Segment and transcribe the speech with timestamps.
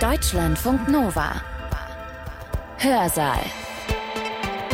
[0.00, 1.40] Deutschlandfunk Nova.
[2.76, 3.40] Hörsaal.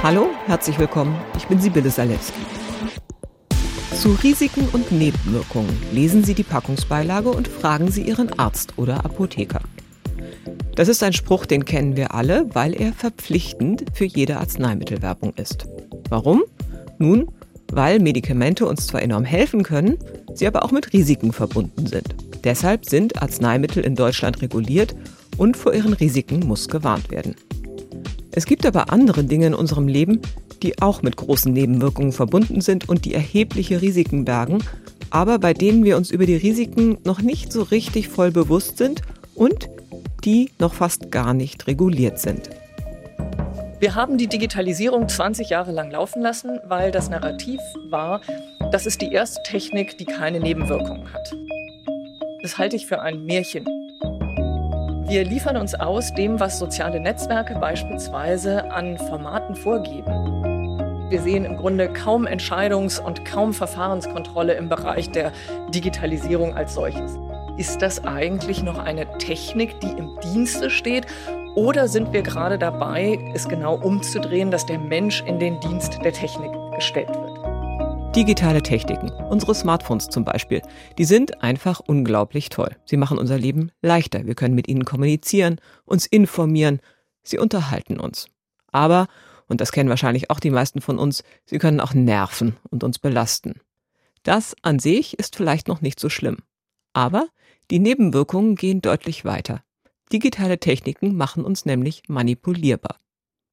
[0.02, 1.16] Hallo, herzlich willkommen.
[1.36, 2.40] Ich bin Sibylle Salewski.
[3.94, 9.60] Zu Risiken und Nebenwirkungen lesen Sie die Packungsbeilage und fragen Sie Ihren Arzt oder Apotheker.
[10.74, 15.66] Das ist ein Spruch, den kennen wir alle, weil er verpflichtend für jede Arzneimittelwerbung ist.
[16.08, 16.42] Warum?
[16.98, 17.30] Nun,
[17.70, 19.98] weil Medikamente uns zwar enorm helfen können,
[20.34, 22.31] sie aber auch mit Risiken verbunden sind.
[22.44, 24.94] Deshalb sind Arzneimittel in Deutschland reguliert
[25.36, 27.36] und vor ihren Risiken muss gewarnt werden.
[28.32, 30.20] Es gibt aber andere Dinge in unserem Leben,
[30.62, 34.64] die auch mit großen Nebenwirkungen verbunden sind und die erhebliche Risiken bergen,
[35.10, 39.02] aber bei denen wir uns über die Risiken noch nicht so richtig voll bewusst sind
[39.34, 39.68] und
[40.24, 42.48] die noch fast gar nicht reguliert sind.
[43.80, 48.20] Wir haben die Digitalisierung 20 Jahre lang laufen lassen, weil das Narrativ war,
[48.70, 51.34] das ist die erste Technik, die keine Nebenwirkungen hat.
[52.42, 53.64] Das halte ich für ein Märchen.
[55.06, 61.08] Wir liefern uns aus dem, was soziale Netzwerke beispielsweise an Formaten vorgeben.
[61.08, 65.30] Wir sehen im Grunde kaum Entscheidungs- und kaum Verfahrenskontrolle im Bereich der
[65.72, 67.16] Digitalisierung als solches.
[67.58, 71.06] Ist das eigentlich noch eine Technik, die im Dienste steht?
[71.54, 76.12] Oder sind wir gerade dabei, es genau umzudrehen, dass der Mensch in den Dienst der
[76.12, 77.31] Technik gestellt wird?
[78.14, 80.60] Digitale Techniken, unsere Smartphones zum Beispiel,
[80.98, 82.76] die sind einfach unglaublich toll.
[82.84, 84.26] Sie machen unser Leben leichter.
[84.26, 86.80] Wir können mit ihnen kommunizieren, uns informieren,
[87.22, 88.26] sie unterhalten uns.
[88.70, 89.06] Aber,
[89.48, 92.98] und das kennen wahrscheinlich auch die meisten von uns, sie können auch nerven und uns
[92.98, 93.62] belasten.
[94.24, 96.40] Das an sich ist vielleicht noch nicht so schlimm.
[96.92, 97.28] Aber
[97.70, 99.64] die Nebenwirkungen gehen deutlich weiter.
[100.12, 102.96] Digitale Techniken machen uns nämlich manipulierbar.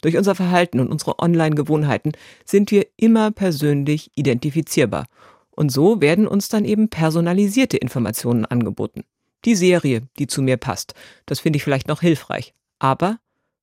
[0.02, 2.14] Durch unser Verhalten und unsere Online-Gewohnheiten
[2.46, 5.06] sind wir immer persönlich identifizierbar.
[5.52, 9.04] Und so werden uns dann eben personalisierte Informationen angeboten.
[9.46, 10.94] Die Serie, die zu mir passt,
[11.26, 12.54] das finde ich vielleicht noch hilfreich.
[12.80, 13.20] Aber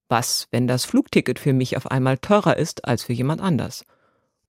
[0.08, 3.84] was, wenn das Flugticket für mich auf einmal teurer ist als für jemand anders?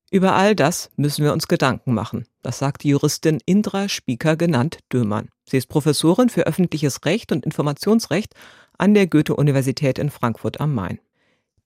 [0.10, 2.26] Über all das müssen wir uns Gedanken machen.
[2.42, 5.30] Das sagt die Juristin Indra Spieker genannt Dömann.
[5.46, 8.34] Sie ist Professorin für öffentliches Recht und Informationsrecht
[8.78, 11.00] an der Goethe-Universität in Frankfurt am Main.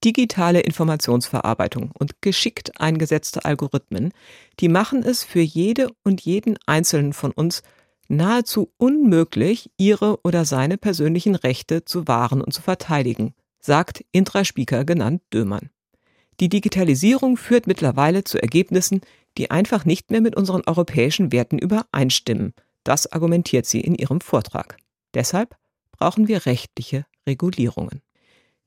[0.03, 4.13] Digitale Informationsverarbeitung und geschickt eingesetzte Algorithmen,
[4.59, 7.62] die machen es für jede und jeden Einzelnen von uns
[8.07, 14.85] nahezu unmöglich, ihre oder seine persönlichen Rechte zu wahren und zu verteidigen, sagt Indra Spieker
[14.85, 15.69] genannt Dömann.
[16.39, 19.01] Die Digitalisierung führt mittlerweile zu Ergebnissen,
[19.38, 22.53] die einfach nicht mehr mit unseren europäischen Werten übereinstimmen.
[22.83, 24.78] Das argumentiert sie in ihrem Vortrag.
[25.13, 25.56] Deshalb
[25.91, 28.01] brauchen wir rechtliche Regulierungen.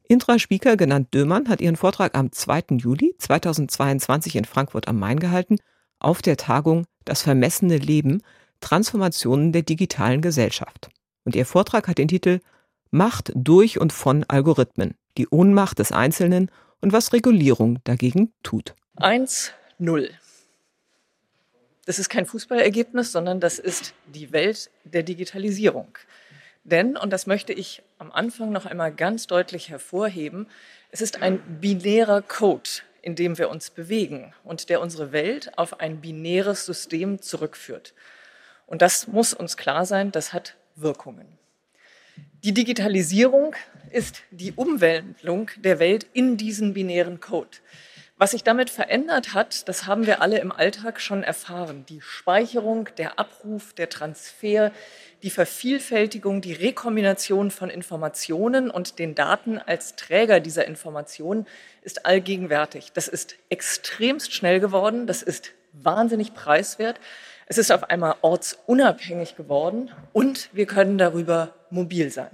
[0.07, 2.77] Intra Spieker, genannt Dömann, hat ihren Vortrag am 2.
[2.77, 5.57] Juli 2022 in Frankfurt am Main gehalten,
[5.99, 8.23] auf der Tagung Das vermessene Leben,
[8.61, 10.91] Transformationen der digitalen Gesellschaft.
[11.25, 12.41] Und ihr Vortrag hat den Titel
[12.91, 16.51] Macht durch und von Algorithmen, die Ohnmacht des Einzelnen
[16.81, 18.75] und was Regulierung dagegen tut.
[18.99, 20.11] 1-0.
[21.87, 25.99] Das ist kein Fußballergebnis, sondern das ist die Welt der Digitalisierung.
[26.65, 30.49] Denn, und das möchte ich am Anfang noch einmal ganz deutlich hervorheben,
[30.91, 32.71] es ist ein binärer Code,
[33.03, 37.93] in dem wir uns bewegen und der unsere Welt auf ein binäres System zurückführt.
[38.67, 41.27] Und das muss uns klar sein, das hat Wirkungen.
[42.45, 43.55] Die Digitalisierung
[43.91, 47.59] ist die Umwandlung der Welt in diesen binären Code.
[48.17, 51.85] Was sich damit verändert hat, das haben wir alle im Alltag schon erfahren.
[51.89, 54.71] Die Speicherung, der Abruf, der Transfer,
[55.25, 61.49] die Vervielfältigung, die Rekombination von Informationen und den Daten als Träger dieser Informationen
[61.83, 62.93] ist allgegenwärtig.
[62.93, 67.01] Das ist extremst schnell geworden, das ist wahnsinnig preiswert.
[67.47, 72.31] Es ist auf einmal ortsunabhängig geworden und wir können darüber mobil sein.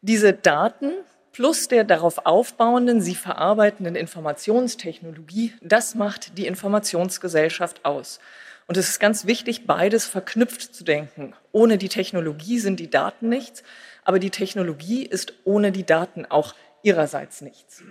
[0.00, 0.92] Diese Daten
[1.34, 8.20] plus der darauf aufbauenden, sie verarbeitenden Informationstechnologie, das macht die Informationsgesellschaft aus.
[8.66, 11.34] Und es ist ganz wichtig, beides verknüpft zu denken.
[11.52, 13.64] Ohne die Technologie sind die Daten nichts,
[14.04, 17.82] aber die Technologie ist ohne die Daten auch ihrerseits nichts.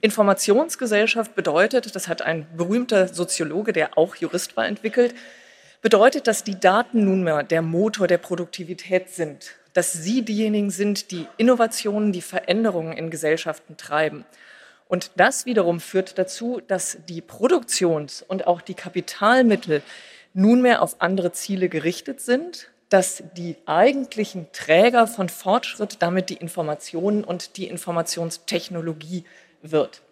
[0.00, 5.14] Informationsgesellschaft bedeutet, das hat ein berühmter Soziologe, der auch Jurist war, entwickelt,
[5.80, 11.26] bedeutet, dass die Daten nunmehr der Motor der Produktivität sind, dass sie diejenigen sind, die
[11.36, 14.24] Innovationen, die Veränderungen in Gesellschaften treiben.
[14.88, 19.82] Und das wiederum führt dazu, dass die Produktions- und auch die Kapitalmittel
[20.34, 27.22] nunmehr auf andere Ziele gerichtet sind, dass die eigentlichen Träger von Fortschritt damit die Informationen
[27.22, 29.24] und die Informationstechnologie
[29.62, 30.02] wird.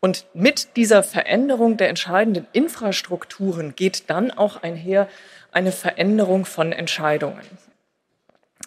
[0.00, 5.08] Und mit dieser Veränderung der entscheidenden Infrastrukturen geht dann auch einher
[5.52, 7.42] eine Veränderung von Entscheidungen.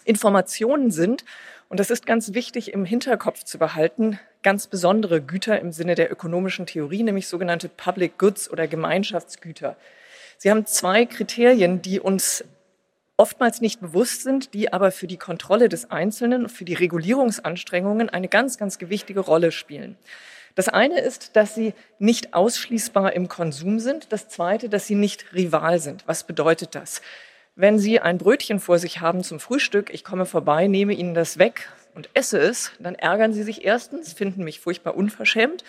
[0.08, 1.24] Informationen sind,
[1.70, 6.12] und das ist ganz wichtig im Hinterkopf zu behalten, ganz besondere Güter im Sinne der
[6.12, 9.76] ökonomischen Theorie, nämlich sogenannte Public Goods oder Gemeinschaftsgüter.
[10.38, 12.46] Sie haben zwei Kriterien, die uns
[13.18, 18.10] oftmals nicht bewusst sind, die aber für die Kontrolle des Einzelnen und für die Regulierungsanstrengungen
[18.10, 19.98] eine ganz, ganz gewichtige Rolle spielen.
[20.56, 24.12] Das eine ist, dass sie nicht ausschließbar im Konsum sind.
[24.12, 26.04] Das zweite, dass sie nicht rival sind.
[26.08, 27.02] Was bedeutet das?
[27.60, 31.40] Wenn Sie ein Brötchen vor sich haben zum Frühstück, ich komme vorbei, nehme Ihnen das
[31.40, 35.64] weg und esse es, dann ärgern Sie sich erstens, finden mich furchtbar unverschämt,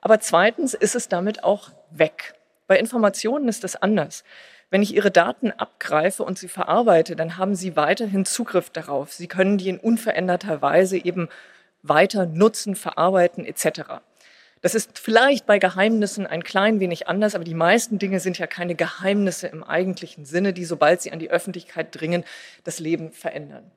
[0.00, 2.34] aber zweitens ist es damit auch weg.
[2.66, 4.24] Bei Informationen ist das anders.
[4.70, 9.12] Wenn ich Ihre Daten abgreife und sie verarbeite, dann haben Sie weiterhin Zugriff darauf.
[9.12, 11.28] Sie können die in unveränderter Weise eben
[11.84, 14.00] weiter nutzen, verarbeiten etc.
[14.60, 18.46] Das ist vielleicht bei Geheimnissen ein klein wenig anders, aber die meisten Dinge sind ja
[18.46, 22.24] keine Geheimnisse im eigentlichen Sinne, die, sobald sie an die Öffentlichkeit dringen,
[22.64, 23.70] das Leben verändern.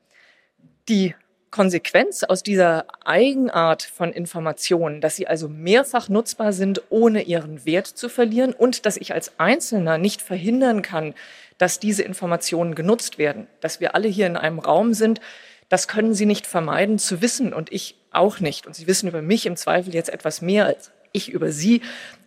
[0.89, 1.13] Die
[1.51, 7.88] Konsequenz aus dieser Eigenart von Informationen, dass sie also mehrfach nutzbar sind, ohne ihren Wert
[7.88, 11.13] zu verlieren und dass ich als Einzelner nicht verhindern kann,
[11.57, 15.19] dass diese Informationen genutzt werden, dass wir alle hier in einem Raum sind,
[15.68, 18.68] das können Sie nicht vermeiden zu wissen und ich auch nicht.
[18.68, 21.81] Und Sie wissen über mich im Zweifel jetzt etwas mehr als ich über Sie.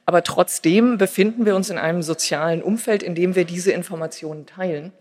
[0.06, 4.92] Aber trotzdem befinden wir uns in einem sozialen Umfeld, in dem wir diese Informationen teilen.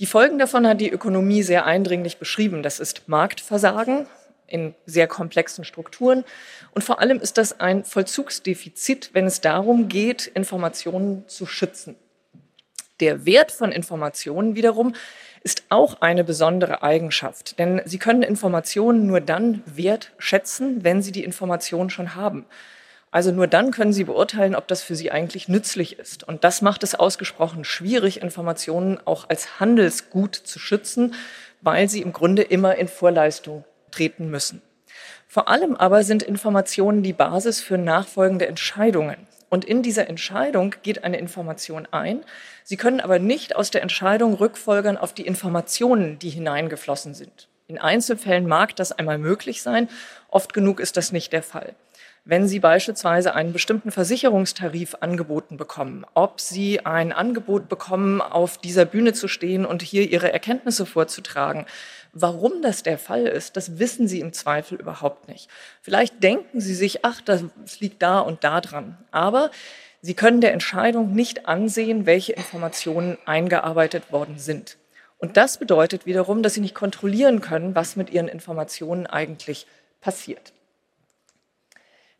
[0.00, 2.62] Die Folgen davon hat die Ökonomie sehr eindringlich beschrieben.
[2.62, 4.06] Das ist Marktversagen
[4.46, 6.24] in sehr komplexen Strukturen.
[6.72, 11.96] Und vor allem ist das ein Vollzugsdefizit, wenn es darum geht, Informationen zu schützen.
[13.00, 14.94] Der Wert von Informationen wiederum
[15.42, 21.24] ist auch eine besondere Eigenschaft, denn Sie können Informationen nur dann wertschätzen, wenn Sie die
[21.24, 22.46] Information schon haben.
[23.10, 26.24] Also nur dann können Sie beurteilen, ob das für Sie eigentlich nützlich ist.
[26.24, 31.14] Und das macht es ausgesprochen schwierig, Informationen auch als Handelsgut zu schützen,
[31.60, 34.62] weil sie im Grunde immer in Vorleistung treten müssen.
[35.26, 39.27] Vor allem aber sind Informationen die Basis für nachfolgende Entscheidungen.
[39.50, 42.24] Und in dieser Entscheidung geht eine Information ein.
[42.64, 47.48] Sie können aber nicht aus der Entscheidung rückfolgern auf die Informationen, die hineingeflossen sind.
[47.66, 49.88] In Einzelfällen mag das einmal möglich sein,
[50.28, 51.74] oft genug ist das nicht der Fall.
[52.30, 58.84] Wenn Sie beispielsweise einen bestimmten Versicherungstarif angeboten bekommen, ob Sie ein Angebot bekommen, auf dieser
[58.84, 61.64] Bühne zu stehen und hier Ihre Erkenntnisse vorzutragen,
[62.12, 65.48] Warum das der Fall ist, das wissen Sie im Zweifel überhaupt nicht.
[65.82, 67.44] Vielleicht denken Sie sich, ach, das
[67.80, 68.96] liegt da und da dran.
[69.10, 69.50] Aber
[70.00, 74.78] Sie können der Entscheidung nicht ansehen, welche Informationen eingearbeitet worden sind.
[75.18, 79.66] Und das bedeutet wiederum, dass Sie nicht kontrollieren können, was mit Ihren Informationen eigentlich
[80.00, 80.52] passiert.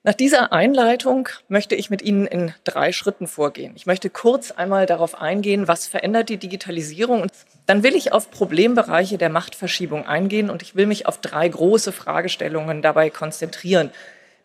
[0.09, 3.75] Nach dieser Einleitung möchte ich mit Ihnen in drei Schritten vorgehen.
[3.77, 7.21] Ich möchte kurz einmal darauf eingehen, was verändert die Digitalisierung.
[7.21, 7.31] Und
[7.67, 11.93] dann will ich auf Problembereiche der Machtverschiebung eingehen und ich will mich auf drei große
[11.93, 13.91] Fragestellungen dabei konzentrieren.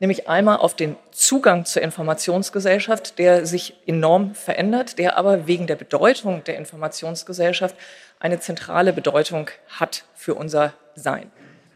[0.01, 5.77] Nämlich einmal auf den Zugang zur Informationsgesellschaft, der sich enorm verändert, der aber wegen der
[5.77, 7.77] Bedeutung der Informationsgesellschaft
[8.19, 11.31] eine zentrale Bedeutung hat für unser Sein.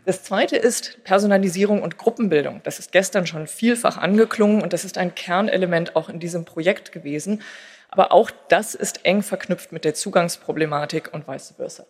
[0.07, 2.62] Das zweite ist Personalisierung und Gruppenbildung.
[2.63, 6.94] Das ist gestern schon vielfach angeklungen und das ist ein Kernelement auch in diesem Projekt
[6.94, 7.42] gewesen.
[7.89, 11.86] Aber auch das ist eng verknüpft mit der Zugangsproblematik und vice versa.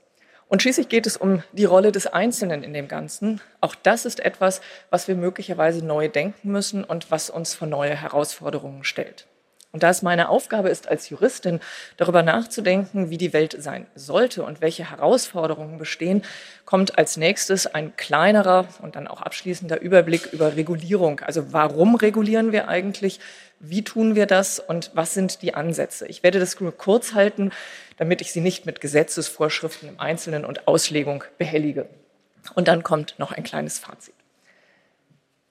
[0.48, 3.40] Und schließlich geht es um die Rolle des Einzelnen in dem Ganzen.
[3.62, 7.94] Auch das ist etwas, was wir möglicherweise neu denken müssen und was uns vor neue
[7.96, 9.28] Herausforderungen stellt.
[9.72, 11.60] Und da es meine Aufgabe ist, als Juristin
[11.98, 16.24] darüber nachzudenken, wie die Welt sein sollte und welche Herausforderungen bestehen,
[16.66, 21.20] kommt als nächstes ein kleinerer und dann auch abschließender Überblick über Regulierung.
[21.20, 23.20] Also warum regulieren wir eigentlich?
[23.60, 24.60] Wie tun wir das?
[24.60, 26.08] Und was sind die Ansätze?
[26.08, 27.52] Ich werde das nur kurz halten,
[27.98, 31.88] damit ich Sie nicht mit Gesetzesvorschriften im Einzelnen und Auslegung behellige.
[32.56, 34.14] Und dann kommt noch ein kleines Fazit.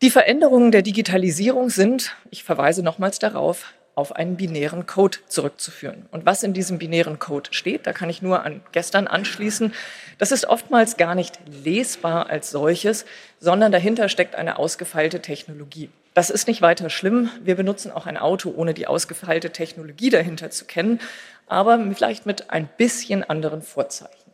[0.03, 6.07] Die Veränderungen der Digitalisierung sind, ich verweise nochmals darauf, auf einen binären Code zurückzuführen.
[6.11, 9.73] Und was in diesem binären Code steht, da kann ich nur an gestern anschließen.
[10.19, 13.07] Das ist oftmals gar nicht lesbar als solches,
[13.41, 15.88] sondern dahinter steckt eine ausgefeilte Technologie.
[16.12, 17.31] Das ist nicht weiter schlimm.
[17.43, 21.00] Wir benutzen auch ein Auto, ohne die ausgefeilte Technologie dahinter zu kennen,
[21.47, 24.31] aber vielleicht mit ein bisschen anderen Vorzeichen.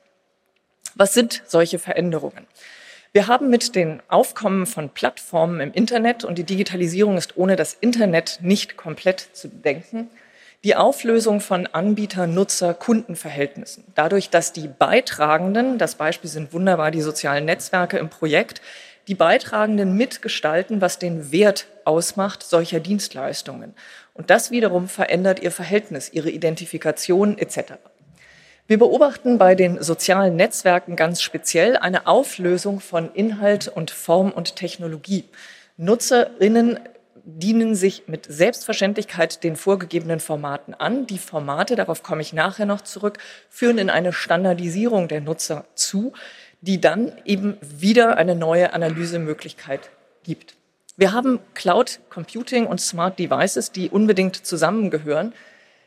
[0.96, 2.46] Was sind solche Veränderungen?
[3.14, 7.74] Wir haben mit dem Aufkommen von Plattformen im Internet und die Digitalisierung ist ohne das
[7.74, 10.08] Internet nicht komplett zu denken,
[10.64, 13.84] die Auflösung von Anbieter-Nutzer-Kundenverhältnissen.
[13.94, 18.62] Dadurch, dass die Beitragenden, das Beispiel sind wunderbar die sozialen Netzwerke im Projekt,
[19.08, 23.74] die Beitragenden mitgestalten, was den Wert ausmacht solcher Dienstleistungen.
[24.14, 27.74] Und das wiederum verändert ihr Verhältnis, ihre Identifikation etc.
[28.72, 34.56] Wir beobachten bei den sozialen Netzwerken ganz speziell eine Auflösung von Inhalt und Form und
[34.56, 35.26] Technologie.
[35.76, 36.80] Nutzerinnen
[37.22, 41.06] dienen sich mit Selbstverständlichkeit den vorgegebenen Formaten an.
[41.06, 43.18] Die Formate, darauf komme ich nachher noch zurück,
[43.50, 46.14] führen in eine Standardisierung der Nutzer zu,
[46.62, 49.90] die dann eben wieder eine neue Analysemöglichkeit
[50.24, 50.54] gibt.
[50.96, 55.34] Wir haben Cloud Computing und Smart Devices, die unbedingt zusammengehören.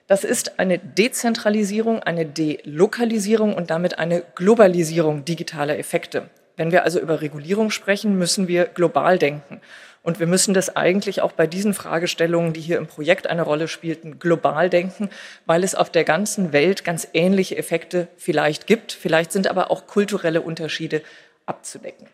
[0.08, 6.30] Das ist eine Dezentralisierung, eine Delokalisierung und damit eine Globalisierung digitaler Effekte.
[6.58, 9.62] Wenn wir also über Regulierung sprechen, müssen wir global denken.
[10.04, 13.68] Und wir müssen das eigentlich auch bei diesen Fragestellungen, die hier im Projekt eine Rolle
[13.68, 15.10] spielten, global denken,
[15.48, 18.92] weil es auf der ganzen Welt ganz ähnliche Effekte vielleicht gibt.
[18.92, 21.02] Vielleicht sind aber auch kulturelle Unterschiede
[21.48, 22.08] abzudecken.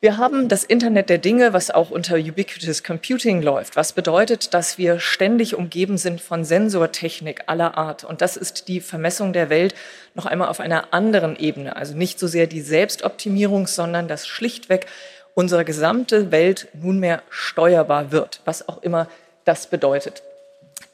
[0.00, 4.78] Wir haben das Internet der Dinge, was auch unter Ubiquitous Computing läuft, was bedeutet, dass
[4.78, 8.04] wir ständig umgeben sind von Sensortechnik aller Art.
[8.04, 9.74] Und das ist die Vermessung der Welt
[10.14, 11.74] noch einmal auf einer anderen Ebene.
[11.74, 14.86] Also nicht so sehr die Selbstoptimierung, sondern dass schlichtweg
[15.34, 19.08] unsere gesamte Welt nunmehr steuerbar wird, was auch immer
[19.44, 20.22] das bedeutet.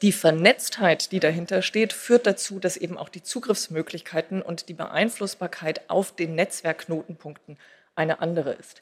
[0.01, 5.91] Die Vernetztheit, die dahinter steht, führt dazu, dass eben auch die Zugriffsmöglichkeiten und die Beeinflussbarkeit
[5.91, 7.59] auf den Netzwerkknotenpunkten
[7.95, 8.81] eine andere ist.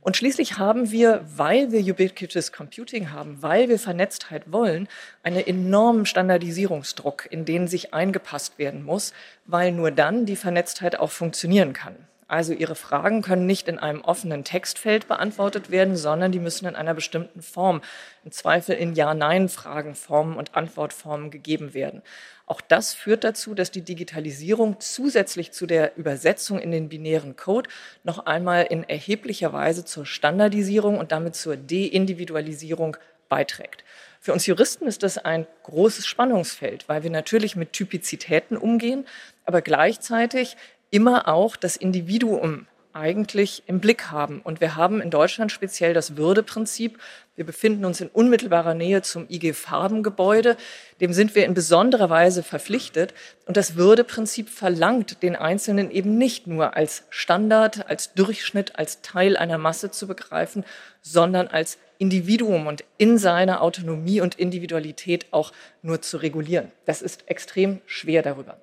[0.00, 4.88] Und schließlich haben wir, weil wir Ubiquitous Computing haben, weil wir Vernetztheit wollen,
[5.22, 9.12] einen enormen Standardisierungsdruck, in den sich eingepasst werden muss,
[9.46, 11.94] weil nur dann die Vernetztheit auch funktionieren kann.
[12.32, 16.74] Also Ihre Fragen können nicht in einem offenen Textfeld beantwortet werden, sondern die müssen in
[16.74, 17.82] einer bestimmten Form,
[18.24, 22.00] im Zweifel in Ja-Nein-Fragen, Formen und Antwortformen gegeben werden.
[22.46, 27.68] Auch das führt dazu, dass die Digitalisierung zusätzlich zu der Übersetzung in den binären Code
[28.02, 32.96] noch einmal in erheblicher Weise zur Standardisierung und damit zur Deindividualisierung
[33.28, 33.84] beiträgt.
[34.20, 39.04] Für uns Juristen ist das ein großes Spannungsfeld, weil wir natürlich mit Typizitäten umgehen,
[39.44, 40.56] aber gleichzeitig
[40.92, 44.40] immer auch das Individuum eigentlich im Blick haben.
[44.42, 46.98] Und wir haben in Deutschland speziell das Würdeprinzip.
[47.34, 50.58] Wir befinden uns in unmittelbarer Nähe zum IG Farbengebäude.
[51.00, 53.14] Dem sind wir in besonderer Weise verpflichtet.
[53.46, 59.38] Und das Würdeprinzip verlangt den Einzelnen eben nicht nur als Standard, als Durchschnitt, als Teil
[59.38, 60.64] einer Masse zu begreifen,
[61.00, 66.70] sondern als Individuum und in seiner Autonomie und Individualität auch nur zu regulieren.
[66.84, 68.58] Das ist extrem schwer darüber.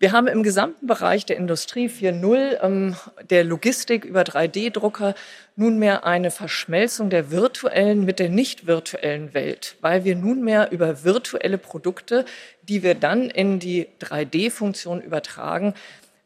[0.00, 2.94] Wir haben im gesamten Bereich der Industrie 4.0, ähm,
[3.30, 5.16] der Logistik über 3D-Drucker
[5.56, 11.58] nunmehr eine Verschmelzung der virtuellen mit der nicht virtuellen Welt, weil wir nunmehr über virtuelle
[11.58, 12.24] Produkte,
[12.62, 15.74] die wir dann in die 3D-Funktion übertragen,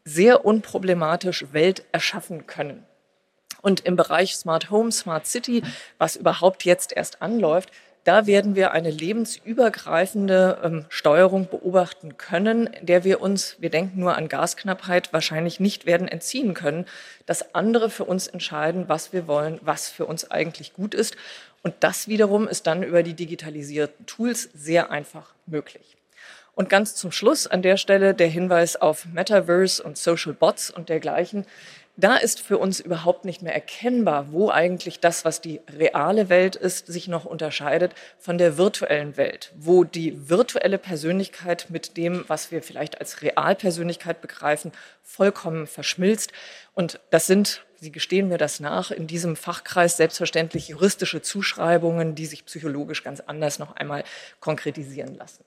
[0.04, 2.84] sehr unproblematisch Welt erschaffen können.
[3.62, 5.62] Und im Bereich Smart Home, Smart City,
[5.96, 7.70] was überhaupt jetzt erst anläuft,
[8.04, 14.16] da werden wir eine lebensübergreifende ähm, Steuerung beobachten können, der wir uns, wir denken nur
[14.16, 16.86] an Gasknappheit, wahrscheinlich nicht werden entziehen können,
[17.26, 21.16] dass andere für uns entscheiden, was wir wollen, was für uns eigentlich gut ist.
[21.62, 25.96] Und das wiederum ist dann über die digitalisierten Tools sehr einfach möglich.
[26.54, 30.90] Und ganz zum Schluss an der Stelle der Hinweis auf Metaverse und Social Bots und
[30.90, 31.46] dergleichen.
[31.96, 36.56] Da ist für uns überhaupt nicht mehr erkennbar, wo eigentlich das, was die reale Welt
[36.56, 42.50] ist, sich noch unterscheidet von der virtuellen Welt, wo die virtuelle Persönlichkeit mit dem, was
[42.50, 44.72] wir vielleicht als Realpersönlichkeit begreifen,
[45.02, 46.32] vollkommen verschmilzt.
[46.74, 52.26] Und das sind Sie gestehen mir das nach, in diesem Fachkreis selbstverständlich juristische Zuschreibungen, die
[52.26, 54.04] sich psychologisch ganz anders noch einmal
[54.38, 55.42] konkretisieren lassen.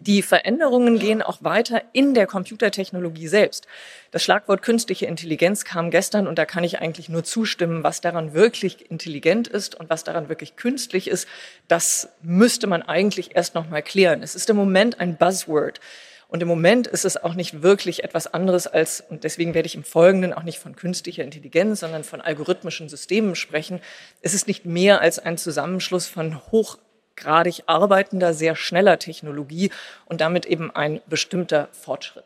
[0.00, 3.66] Die Veränderungen gehen auch weiter in der Computertechnologie selbst.
[4.10, 8.34] Das Schlagwort künstliche Intelligenz kam gestern und da kann ich eigentlich nur zustimmen, was daran
[8.34, 11.28] wirklich intelligent ist und was daran wirklich künstlich ist.
[11.68, 14.22] Das müsste man eigentlich erst noch mal klären.
[14.22, 15.80] Es ist im Moment ein Buzzword.
[16.34, 19.76] Und im Moment ist es auch nicht wirklich etwas anderes als, und deswegen werde ich
[19.76, 23.80] im Folgenden auch nicht von künstlicher Intelligenz, sondern von algorithmischen Systemen sprechen.
[24.20, 26.78] Es ist nicht mehr als ein Zusammenschluss von hoch
[27.14, 29.70] hochgradig arbeitender, sehr schneller Technologie
[30.06, 32.24] und damit eben ein bestimmter Fortschritt.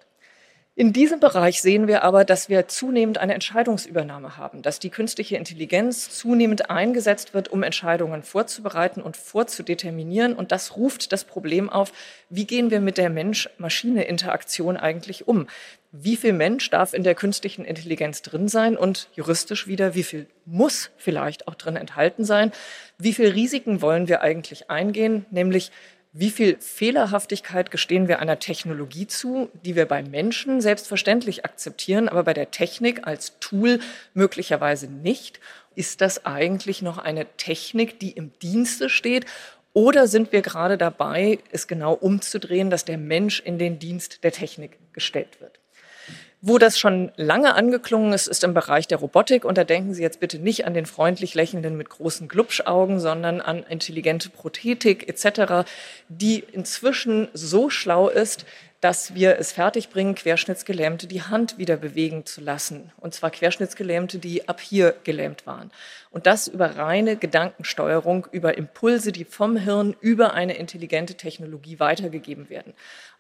[0.79, 5.37] In diesem Bereich sehen wir aber, dass wir zunehmend eine Entscheidungsübernahme haben, dass die künstliche
[5.37, 10.35] Intelligenz zunehmend eingesetzt wird, um Entscheidungen vorzubereiten und vorzudeterminieren.
[10.35, 11.91] Und das ruft das Problem auf,
[12.31, 15.49] wie gehen wir mit der Mensch-Maschine-Interaktion eigentlich um?
[15.91, 20.29] Wie viel Mensch darf in der künstlichen Intelligenz drin sein und juristisch wieder, wie viel
[20.45, 22.53] muss vielleicht auch drin enthalten sein?
[22.99, 25.27] Wie viel Risiken wollen wir eigentlich eingehen?
[25.33, 25.73] Nämlich
[26.19, 32.25] wie viel Fehlerhaftigkeit gestehen wir einer Technologie zu, die wir bei Menschen selbstverständlich akzeptieren, aber
[32.25, 33.79] bei der Technik als Tool
[34.15, 35.39] möglicherweise nicht?
[35.77, 39.27] Ist das eigentlich noch eine Technik, die im Dienste steht?
[39.75, 44.33] Oder sind wir gerade dabei, es genau umzudrehen, dass der Mensch in den Dienst der
[44.33, 45.58] Technik gestellt wird?
[46.41, 49.45] Wo das schon lange angeklungen ist, ist im Bereich der Robotik.
[49.45, 53.41] Und da denken Sie jetzt bitte nicht an den freundlich lächelnden mit großen Glubschaugen, sondern
[53.41, 55.69] an intelligente Prothetik etc.,
[56.09, 58.47] die inzwischen so schlau ist,
[58.81, 62.93] dass wir es fertigbringen, Querschnittsgelähmte die Hand wieder bewegen zu lassen.
[62.99, 65.73] Und zwar Querschnittsgelähmte, die ab hier gelähmt waren.
[66.11, 72.51] Und das über reine Gedankensteuerung, über Impulse, die vom Hirn über eine intelligente Technologie weitergegeben
[72.51, 72.73] werden.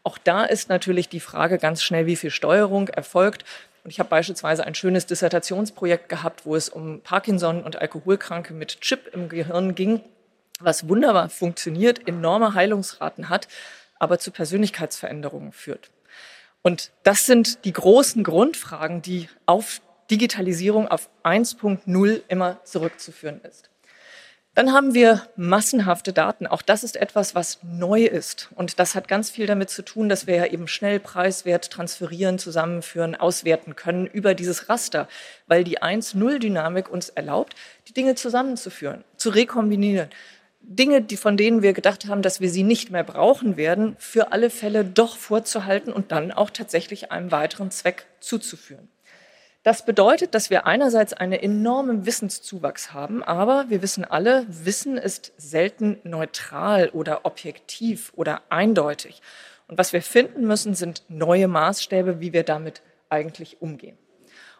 [0.05, 3.45] Auch da ist natürlich die Frage ganz schnell, wie viel Steuerung erfolgt.
[3.83, 8.81] Und ich habe beispielsweise ein schönes Dissertationsprojekt gehabt, wo es um Parkinson und Alkoholkranke mit
[8.81, 10.03] Chip im Gehirn ging,
[10.61, 13.49] was wunderbar funktioniert, enorme Heilungsraten hat
[13.99, 15.91] aber zu Persönlichkeitsveränderungen führt.
[16.63, 23.71] Und das sind die großen Grundfragen, die auf Digitalisierung auf 1.0 immer zurückzuführen ist.
[24.59, 26.49] Dann haben wir massenhafte Daten.
[26.49, 28.49] Auch das ist etwas, was neu ist.
[28.57, 32.41] Und das hat ganz viel damit zu tun, dass wir ja eben schnell preiswert transferieren,
[32.41, 35.07] zusammenführen, auswerten können über dieses Raster,
[35.47, 37.55] weil die 1-0-Dynamik uns erlaubt,
[37.87, 40.11] die Dinge zusammenzuführen, zu rekombinieren,
[40.71, 44.33] Dinge, die, von denen wir gedacht haben, dass wir sie nicht mehr brauchen werden, für
[44.33, 48.87] alle Fälle doch vorzuhalten und dann auch tatsächlich einem weiteren Zweck zuzuführen.
[49.63, 55.33] Das bedeutet, dass wir einerseits einen enormen Wissenszuwachs haben, aber wir wissen alle, Wissen ist
[55.39, 59.23] selten neutral oder objektiv oder eindeutig.
[59.69, 63.97] Und was wir finden müssen, sind neue Maßstäbe, wie wir damit eigentlich umgehen.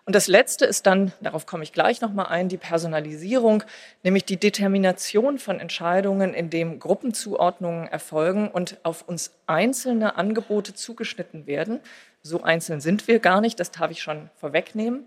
[0.09, 3.63] Und das Letzte ist dann, darauf komme ich gleich nochmal ein, die Personalisierung,
[4.03, 11.47] nämlich die Determination von Entscheidungen, in dem Gruppenzuordnungen erfolgen und auf uns einzelne Angebote zugeschnitten
[11.47, 11.81] werden.
[12.23, 15.05] So einzeln sind wir gar nicht, das darf ich schon vorwegnehmen.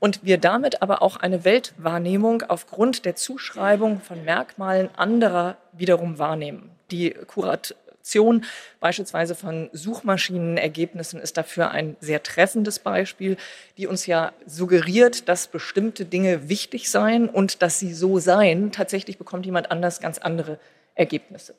[0.00, 6.72] Und wir damit aber auch eine Weltwahrnehmung aufgrund der Zuschreibung von Merkmalen anderer wiederum wahrnehmen.
[6.90, 8.44] Die Kurat Selektion
[8.80, 13.36] beispielsweise von Suchmaschinenergebnissen ist dafür ein sehr treffendes Beispiel,
[13.76, 18.72] die uns ja suggeriert, dass bestimmte Dinge wichtig seien und dass sie so seien.
[18.72, 20.58] Tatsächlich bekommt jemand anders ganz andere
[20.94, 21.54] Ergebnisse.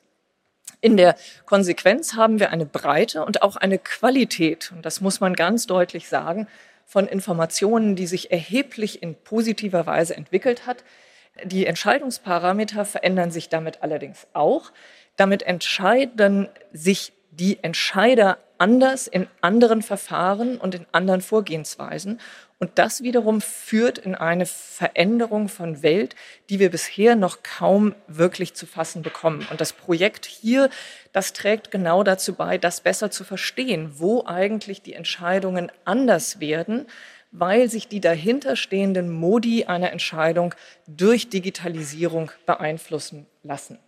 [0.80, 1.14] In der
[1.46, 6.08] Konsequenz haben wir eine Breite und auch eine Qualität, und das muss man ganz deutlich
[6.08, 6.48] sagen,
[6.86, 10.82] von Informationen, die sich erheblich in positiver Weise entwickelt hat.
[11.44, 14.72] Die Entscheidungsparameter verändern sich damit allerdings auch.
[15.16, 22.20] Damit entscheiden sich die Entscheider anders in anderen Verfahren und in anderen Vorgehensweisen.
[22.60, 26.14] Und das wiederum führt in eine Veränderung von Welt,
[26.48, 29.44] die wir bisher noch kaum wirklich zu fassen bekommen.
[29.50, 30.70] Und das Projekt hier,
[31.12, 36.86] das trägt genau dazu bei, das besser zu verstehen, wo eigentlich die Entscheidungen anders werden,
[37.32, 40.54] weil sich die dahinterstehenden Modi einer Entscheidung
[40.86, 43.80] durch Digitalisierung beeinflussen lassen.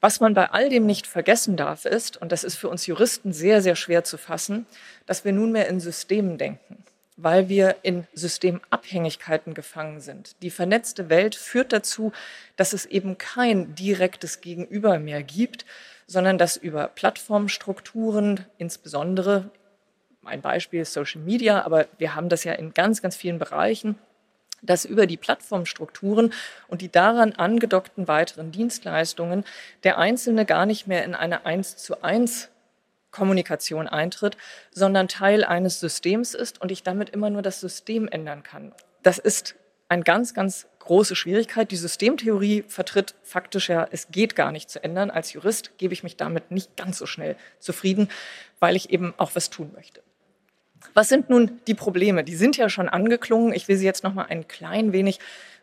[0.00, 3.32] Was man bei all dem nicht vergessen darf, ist, und das ist für uns Juristen
[3.32, 4.66] sehr, sehr schwer zu fassen,
[5.04, 6.82] dass wir nunmehr in Systemen denken,
[7.18, 10.36] weil wir in Systemabhängigkeiten gefangen sind.
[10.42, 12.12] Die vernetzte Welt führt dazu,
[12.56, 15.66] dass es eben kein direktes Gegenüber mehr gibt,
[16.06, 19.50] sondern dass über Plattformstrukturen, insbesondere
[20.24, 23.96] ein Beispiel Social Media, aber wir haben das ja in ganz, ganz vielen Bereichen,
[24.62, 26.32] dass über die Plattformstrukturen
[26.68, 29.44] und die daran angedockten weiteren Dienstleistungen
[29.84, 32.48] der Einzelne gar nicht mehr in eine eins zu eins
[33.10, 34.36] Kommunikation eintritt,
[34.70, 38.72] sondern Teil eines Systems ist und ich damit immer nur das System ändern kann.
[39.02, 39.56] Das ist
[39.88, 41.70] eine ganz, ganz große Schwierigkeit.
[41.70, 45.10] Die Systemtheorie vertritt faktisch ja, es geht gar nicht zu ändern.
[45.10, 48.08] Als Jurist gebe ich mich damit nicht ganz so schnell zufrieden,
[48.60, 50.02] weil ich eben auch was tun möchte.
[50.94, 52.24] Was sind nun die Probleme?
[52.24, 53.52] Die sind ja schon angeklungen.
[53.52, 55.20] Ich will sie jetzt noch mal ein klein wenig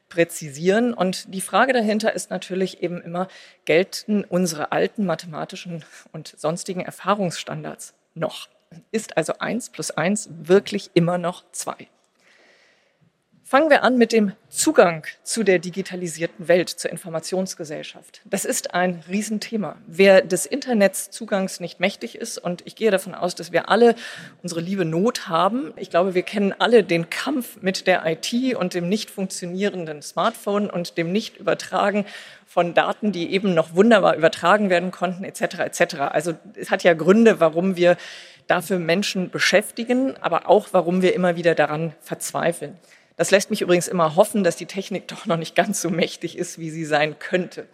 [0.09, 0.93] präzisieren.
[0.93, 3.27] Und die Frage dahinter ist natürlich eben immer,
[3.65, 8.47] gelten unsere alten mathematischen und sonstigen Erfahrungsstandards noch?
[8.91, 11.87] Ist also eins plus eins wirklich immer noch zwei?
[13.49, 18.19] Fangen wir an mit dem Zugang zu der digitalisierten Welt, zur Informationsgesellschaft.
[18.25, 19.77] Das ist ein Riesenthema.
[19.87, 23.95] Wer des Internets Zugangs nicht mächtig ist, und ich gehe davon aus, dass wir alle
[24.43, 25.71] unsere liebe Not haben.
[25.77, 30.69] Ich glaube, wir kennen alle den Kampf mit der IT und dem nicht funktionierenden Smartphone
[30.69, 32.05] und dem Nicht-Übertragen
[32.45, 35.59] von Daten, die eben noch wunderbar übertragen werden konnten, etc.
[35.59, 35.95] etc.
[36.11, 37.95] Also es hat ja Gründe, warum wir
[38.47, 42.77] dafür Menschen beschäftigen, aber auch warum wir immer wieder daran verzweifeln.
[43.17, 46.37] Das lässt mich übrigens immer hoffen, dass die Technik doch noch nicht ganz so mächtig
[46.37, 47.67] ist, wie sie sein könnte.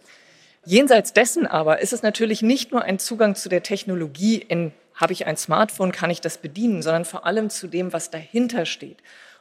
[0.64, 5.12] Jenseits dessen aber ist es natürlich nicht nur ein Zugang zu der Technologie in habe
[5.12, 8.98] ich ein Smartphone, kann ich das bedienen, sondern vor allem zu dem, was dahinter steht.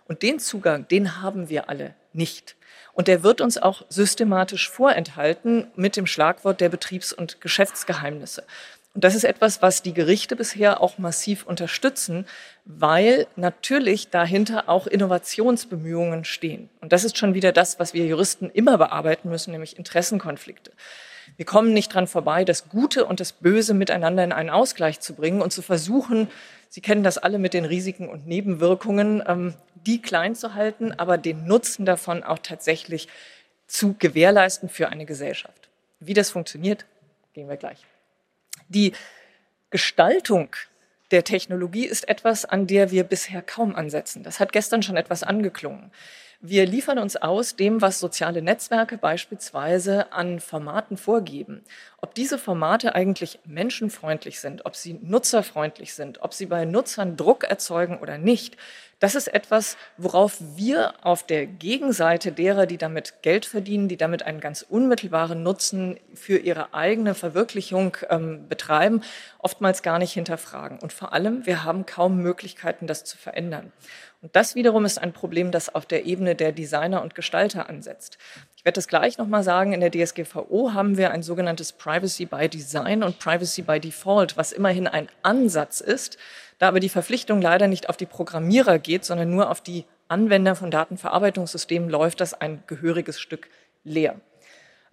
[0.08, 2.56] Und den Zugang, den haben wir alle nicht.
[2.94, 8.44] Und der wird uns auch systematisch vorenthalten mit dem Schlagwort der Betriebs- und Geschäftsgeheimnisse.
[8.94, 12.26] Und das ist etwas, was die Gerichte bisher auch massiv unterstützen,
[12.66, 16.70] weil natürlich dahinter auch Innovationsbemühungen stehen.
[16.80, 20.72] Und das ist schon wieder das, was wir Juristen immer bearbeiten müssen, nämlich Interessenkonflikte.
[21.38, 25.16] Wir kommen nicht dran vorbei, das Gute und das Böse miteinander in einen Ausgleich zu
[25.16, 26.28] bringen und zu versuchen,
[26.74, 29.54] Sie kennen das alle mit den Risiken und Nebenwirkungen, ähm,
[29.86, 33.08] die klein zu halten, aber den Nutzen davon auch tatsächlich
[33.68, 35.70] zu gewährleisten für eine Gesellschaft.
[36.00, 36.88] Wie das funktioniert,
[37.34, 37.86] gehen wir gleich.
[38.74, 38.94] Die
[39.70, 40.56] Gestaltung
[41.12, 44.24] der Technologie ist etwas, an der wir bisher kaum ansetzen.
[44.24, 45.92] Das hat gestern schon etwas angeklungen.
[46.46, 51.62] Wir liefern uns aus dem, was soziale Netzwerke beispielsweise an Formaten vorgeben.
[52.02, 57.46] Ob diese Formate eigentlich menschenfreundlich sind, ob sie nutzerfreundlich sind, ob sie bei Nutzern Druck
[57.46, 58.58] erzeugen oder nicht,
[59.00, 64.24] das ist etwas, worauf wir auf der Gegenseite derer, die damit Geld verdienen, die damit
[64.24, 69.02] einen ganz unmittelbaren Nutzen für ihre eigene Verwirklichung ähm, betreiben,
[69.40, 70.80] oftmals gar nicht hinterfragen.
[70.80, 73.74] Und vor allem, wir haben kaum Möglichkeiten, das zu verändern.
[74.24, 78.18] Und das wiederum ist ein Problem, das auf der Ebene der Designer und Gestalter ansetzt.
[78.56, 79.74] Ich werde das gleich nochmal sagen.
[79.74, 84.54] In der DSGVO haben wir ein sogenanntes Privacy by Design und Privacy by Default, was
[84.54, 86.18] immerhin ein Ansatz ist,
[86.58, 90.56] da aber die Verpflichtung leider nicht auf die Programmierer geht, sondern nur auf die Anwender
[90.56, 93.50] von Datenverarbeitungssystemen, läuft das ein gehöriges Stück
[93.84, 94.16] leer.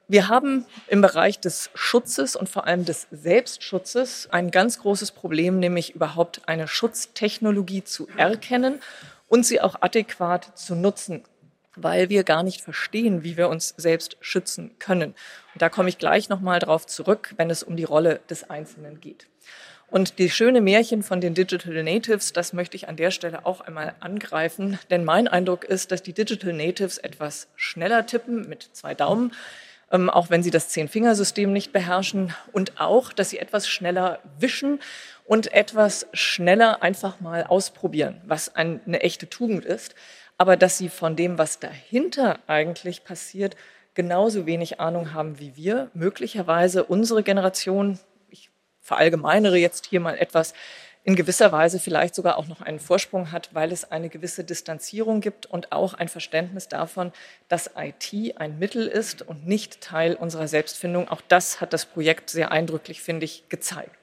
[0.08, 5.60] Wir haben im Bereich des Schutzes und vor allem des Selbstschutzes ein ganz großes Problem,
[5.60, 8.80] nämlich überhaupt eine Schutztechnologie zu erkennen
[9.30, 11.22] und sie auch adäquat zu nutzen,
[11.76, 15.14] weil wir gar nicht verstehen, wie wir uns selbst schützen können.
[15.54, 19.00] Und da komme ich gleich nochmal drauf zurück, wenn es um die Rolle des Einzelnen
[19.00, 19.28] geht.
[19.88, 23.60] Und die schöne Märchen von den Digital Natives, das möchte ich an der Stelle auch
[23.60, 28.94] einmal angreifen, denn mein Eindruck ist, dass die Digital Natives etwas schneller tippen mit zwei
[28.94, 29.32] Daumen,
[29.90, 34.80] ähm, auch wenn sie das Zehn-Fingersystem nicht beherrschen und auch, dass sie etwas schneller wischen
[35.24, 39.94] und etwas schneller einfach mal ausprobieren, was ein, eine echte Tugend ist,
[40.38, 43.56] aber dass sie von dem, was dahinter eigentlich passiert,
[43.94, 47.98] genauso wenig Ahnung haben wie wir, möglicherweise unsere Generation,
[48.80, 50.54] verallgemeinere jetzt hier mal etwas,
[51.02, 55.20] in gewisser Weise vielleicht sogar auch noch einen Vorsprung hat, weil es eine gewisse Distanzierung
[55.20, 57.12] gibt und auch ein Verständnis davon,
[57.48, 61.08] dass IT ein Mittel ist und nicht Teil unserer Selbstfindung.
[61.08, 63.96] Auch das hat das Projekt sehr eindrücklich, finde ich, gezeigt.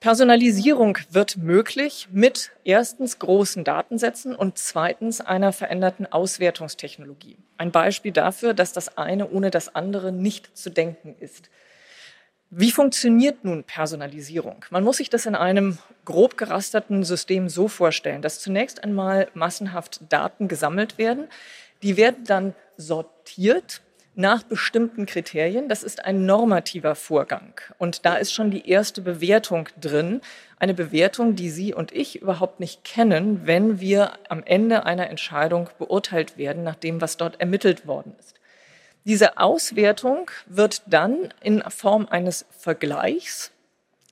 [0.00, 7.36] Personalisierung wird möglich mit erstens großen Datensätzen und zweitens einer veränderten Auswertungstechnologie.
[7.56, 11.50] Ein Beispiel dafür, dass das eine ohne das andere nicht zu denken ist.
[12.50, 14.64] Wie funktioniert nun Personalisierung?
[14.70, 20.00] Man muss sich das in einem grob gerasterten System so vorstellen, dass zunächst einmal massenhaft
[20.08, 21.28] Daten gesammelt werden.
[21.82, 23.82] Die werden dann sortiert
[24.14, 25.68] nach bestimmten Kriterien.
[25.68, 27.60] Das ist ein normativer Vorgang.
[27.76, 30.22] Und da ist schon die erste Bewertung drin.
[30.58, 35.68] Eine Bewertung, die Sie und ich überhaupt nicht kennen, wenn wir am Ende einer Entscheidung
[35.78, 38.37] beurteilt werden, nach dem, was dort ermittelt worden ist.
[39.04, 43.52] Diese Auswertung wird dann in Form eines Vergleichs,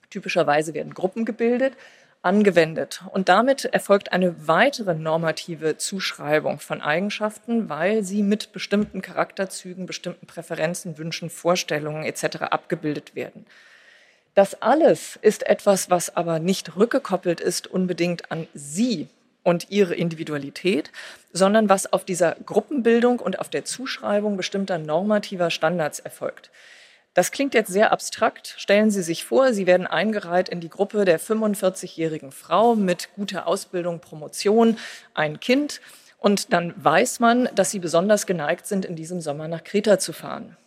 [0.09, 1.73] typischerweise werden Gruppen gebildet,
[2.21, 3.03] angewendet.
[3.11, 10.27] Und damit erfolgt eine weitere normative Zuschreibung von Eigenschaften, weil sie mit bestimmten Charakterzügen, bestimmten
[10.27, 12.41] Präferenzen, Wünschen, Vorstellungen etc.
[12.41, 13.45] abgebildet werden.
[14.33, 19.07] Das alles ist etwas, was aber nicht rückgekoppelt ist unbedingt an Sie,
[19.47, 20.91] und ihre Individualität,
[21.31, 26.51] sondern was auf dieser Gruppenbildung und auf der Zuschreibung bestimmter normativer Standards erfolgt.
[27.13, 28.55] Das klingt jetzt sehr abstrakt.
[28.57, 33.47] Stellen Sie sich vor, Sie werden eingereiht in die Gruppe der 45-jährigen Frau mit guter
[33.47, 34.77] Ausbildung, Promotion,
[35.13, 35.79] ein Kind.
[36.17, 40.11] Und dann weiß man, dass Sie besonders geneigt sind, in diesem Sommer nach Kreta zu
[40.11, 40.57] fahren.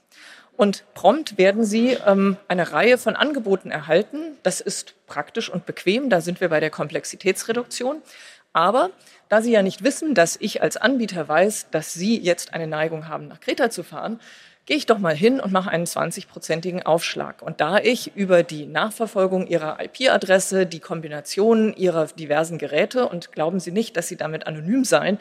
[0.57, 4.37] Und prompt werden Sie ähm, eine Reihe von Angeboten erhalten.
[4.43, 6.11] Das ist praktisch und bequem.
[6.11, 8.03] Da sind wir bei der Komplexitätsreduktion.
[8.53, 8.91] Aber
[9.29, 13.09] da Sie ja nicht wissen, dass ich als Anbieter weiß, dass Sie jetzt eine Neigung
[13.09, 14.21] haben, nach Kreta zu fahren,
[14.67, 17.43] gehe ich doch mal hin und mache einen 20-prozentigen Aufschlag.
[17.43, 23.61] Und da ich über die Nachverfolgung Ihrer IP-Adresse, die Kombination Ihrer diversen Geräte, und glauben
[23.61, 25.19] Sie nicht, dass Sie damit anonym seien,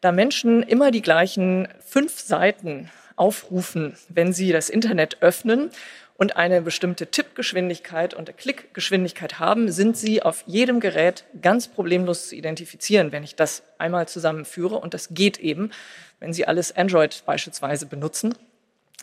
[0.00, 5.70] da Menschen immer die gleichen fünf Seiten aufrufen, wenn sie das Internet öffnen
[6.18, 12.34] und eine bestimmte Tippgeschwindigkeit und Klickgeschwindigkeit haben, sind sie auf jedem Gerät ganz problemlos zu
[12.34, 14.80] identifizieren, wenn ich das einmal zusammenführe.
[14.80, 15.70] Und das geht eben,
[16.18, 18.34] wenn Sie alles Android beispielsweise benutzen.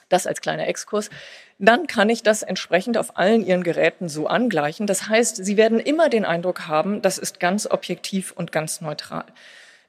[0.09, 1.09] Das als kleiner Exkurs.
[1.57, 4.85] Dann kann ich das entsprechend auf allen Ihren Geräten so angleichen.
[4.85, 9.25] Das heißt, Sie werden immer den Eindruck haben, das ist ganz objektiv und ganz neutral.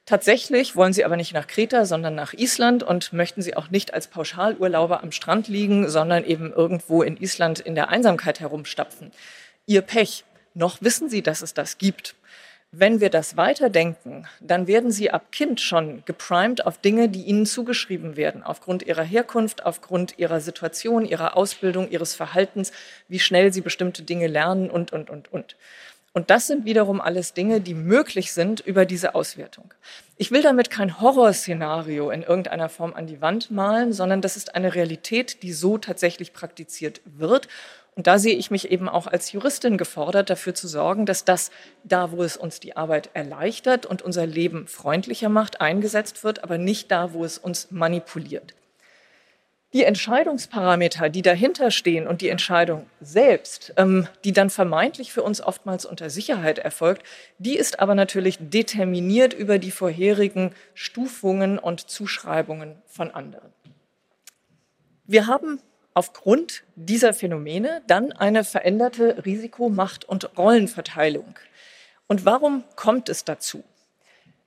[0.07, 3.93] Tatsächlich wollen sie aber nicht nach Kreta, sondern nach Island und möchten sie auch nicht
[3.93, 9.11] als Pauschalurlauber am Strand liegen, sondern eben irgendwo in Island in der Einsamkeit herumstapfen.
[9.65, 10.23] Ihr Pech.
[10.53, 12.15] Noch wissen sie, dass es das gibt.
[12.71, 17.45] Wenn wir das weiterdenken, dann werden sie ab Kind schon geprimed auf Dinge, die ihnen
[17.45, 22.71] zugeschrieben werden, aufgrund ihrer Herkunft, aufgrund ihrer Situation, ihrer Ausbildung, ihres Verhaltens,
[23.09, 25.57] wie schnell sie bestimmte Dinge lernen und, und, und, und.
[26.17, 29.71] Und das sind wiederum alles Dinge, die möglich sind über diese Auswertung.
[30.15, 34.55] Ich will damit kein Horrorszenario in irgendeiner Form an die Wand malen, sondern das ist
[34.55, 37.47] eine Realität, die so tatsächlich praktiziert wird.
[37.93, 41.51] Und da sehe ich mich eben auch als Juristin gefordert, dafür zu sorgen, dass das
[41.83, 46.57] da, wo es uns die Arbeit erleichtert und unser Leben freundlicher macht, eingesetzt wird, aber
[46.57, 48.55] nicht da, wo es uns manipuliert.
[49.77, 55.39] Die Entscheidungsparameter, die dahinter stehen und die Entscheidung selbst, ähm, die dann vermeintlich für uns
[55.39, 57.03] oftmals unter Sicherheit erfolgt,
[57.37, 63.53] die ist aber natürlich determiniert über die vorherigen Stufungen und Zuschreibungen von anderen.
[65.05, 65.59] Wir haben
[65.93, 71.37] aufgrund dieser Phänomene dann eine veränderte Risiko-, Macht- und Rollenverteilung.
[72.07, 73.63] Und warum kommt es dazu?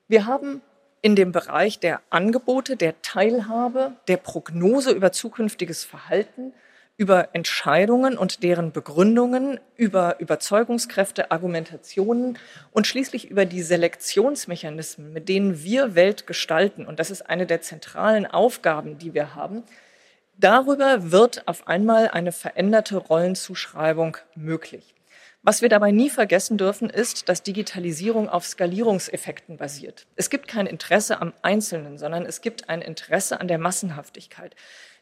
[0.08, 0.60] Wir haben
[1.02, 6.52] in dem Bereich der Angebote, der Teilhabe, der Prognose über zukünftiges Verhalten,
[7.00, 12.38] über Entscheidungen und deren Begründungen, über Überzeugungskräfte, Argumentationen
[12.72, 16.84] und schließlich über die Selektionsmechanismen, mit denen wir Welt gestalten.
[16.84, 19.62] Und das ist eine der zentralen Aufgaben, die wir haben.
[20.36, 24.94] Darüber wird auf einmal eine veränderte Rollenzuschreibung möglich.
[25.42, 30.06] Was wir dabei nie vergessen dürfen, ist, dass Digitalisierung auf Skalierungseffekten basiert.
[30.14, 34.54] Es gibt kein Interesse am Einzelnen, sondern es gibt ein Interesse an der Massenhaftigkeit.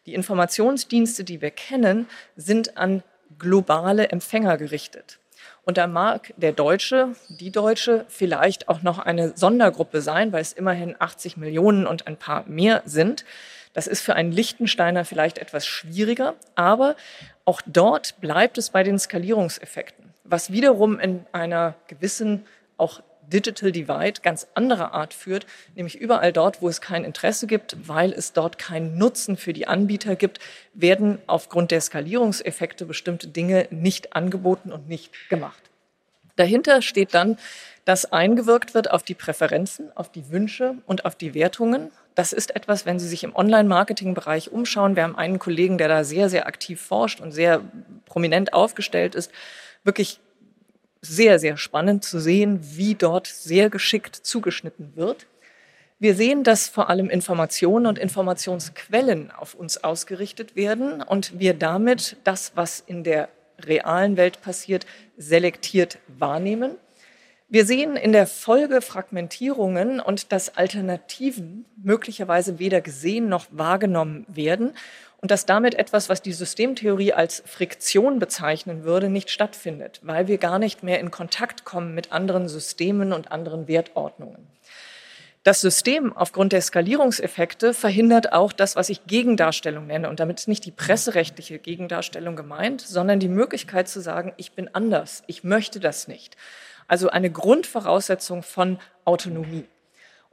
[0.07, 3.03] Die Informationsdienste, die wir kennen, sind an
[3.37, 5.19] globale Empfänger gerichtet.
[5.65, 10.53] Und da mag der Deutsche, die Deutsche vielleicht auch noch eine Sondergruppe sein, weil es
[10.53, 13.25] immerhin 80 Millionen und ein paar mehr sind.
[13.73, 16.95] Das ist für einen Lichtensteiner vielleicht etwas schwieriger, aber
[17.45, 24.21] auch dort bleibt es bei den Skalierungseffekten was wiederum in einer gewissen auch Digital Divide
[24.23, 28.59] ganz anderer Art führt, nämlich überall dort, wo es kein Interesse gibt, weil es dort
[28.59, 30.39] keinen Nutzen für die Anbieter gibt,
[30.73, 35.63] werden aufgrund der Skalierungseffekte bestimmte Dinge nicht angeboten und nicht gemacht.
[36.37, 37.37] Dahinter steht dann,
[37.85, 41.91] dass eingewirkt wird auf die Präferenzen, auf die Wünsche und auf die Wertungen.
[42.15, 44.95] Das ist etwas, wenn Sie sich im Online-Marketing-Bereich umschauen.
[44.95, 47.61] Wir haben einen Kollegen, der da sehr, sehr aktiv forscht und sehr
[48.07, 49.33] prominent aufgestellt ist
[49.89, 50.21] wirklich
[51.01, 55.27] sehr, sehr spannend zu sehen, wie dort sehr geschickt zugeschnitten wird.
[55.99, 62.19] Wir sehen, dass vor allem Informationen und Informationsquellen auf uns ausgerichtet werden und wir damit
[62.23, 63.31] das, was in der
[63.65, 64.85] realen Welt passiert,
[65.17, 66.73] selektiert wahrnehmen.
[67.49, 74.75] Wir sehen in der Folge Fragmentierungen und dass Alternativen möglicherweise weder gesehen noch wahrgenommen werden
[75.21, 80.39] und dass damit etwas, was die Systemtheorie als Friktion bezeichnen würde, nicht stattfindet, weil wir
[80.39, 84.47] gar nicht mehr in Kontakt kommen mit anderen Systemen und anderen Wertordnungen.
[85.45, 90.11] Das System aufgrund der Skalierungseffekte verhindert auch das, was ich Gegendarstellung nenne.
[90.11, 94.69] Und damit ist nicht die presserechtliche Gegendarstellung gemeint, sondern die Möglichkeit zu sagen, ich bin
[94.75, 96.37] anders, ich möchte das nicht.
[96.87, 99.65] Also eine Grundvoraussetzung von Autonomie.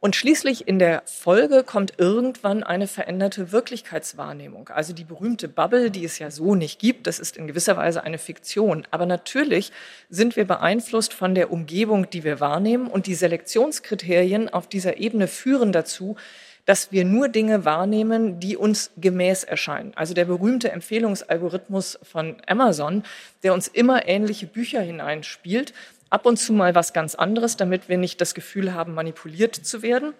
[0.05, 4.69] Und schließlich in der Folge kommt irgendwann eine veränderte Wirklichkeitswahrnehmung.
[4.69, 8.03] Also die berühmte Bubble, die es ja so nicht gibt, das ist in gewisser Weise
[8.03, 8.87] eine Fiktion.
[8.91, 9.71] Aber natürlich
[10.11, 12.85] sind wir beeinflusst von der Umgebung, die wir wahrnehmen.
[12.85, 16.17] Und die Selektionskriterien auf dieser Ebene führen dazu,
[16.65, 19.93] dass wir nur Dinge wahrnehmen, die uns gemäß erscheinen.
[19.95, 23.03] Also der berühmte Empfehlungsalgorithmus von Amazon,
[23.41, 25.73] der uns immer ähnliche Bücher hineinspielt
[26.15, 29.81] ab und zu mal was ganz anderes, damit wir nicht das Gefühl haben, manipuliert zu
[29.81, 30.13] werden.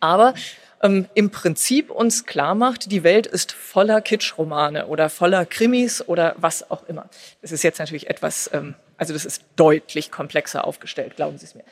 [0.00, 0.34] Aber
[0.82, 6.34] ähm, im Prinzip uns klar macht, die Welt ist voller Kitschromane oder voller Krimis oder
[6.36, 7.08] was auch immer.
[7.42, 11.54] Das ist jetzt natürlich etwas, ähm, also das ist deutlich komplexer aufgestellt, glauben Sie es
[11.54, 11.64] mir.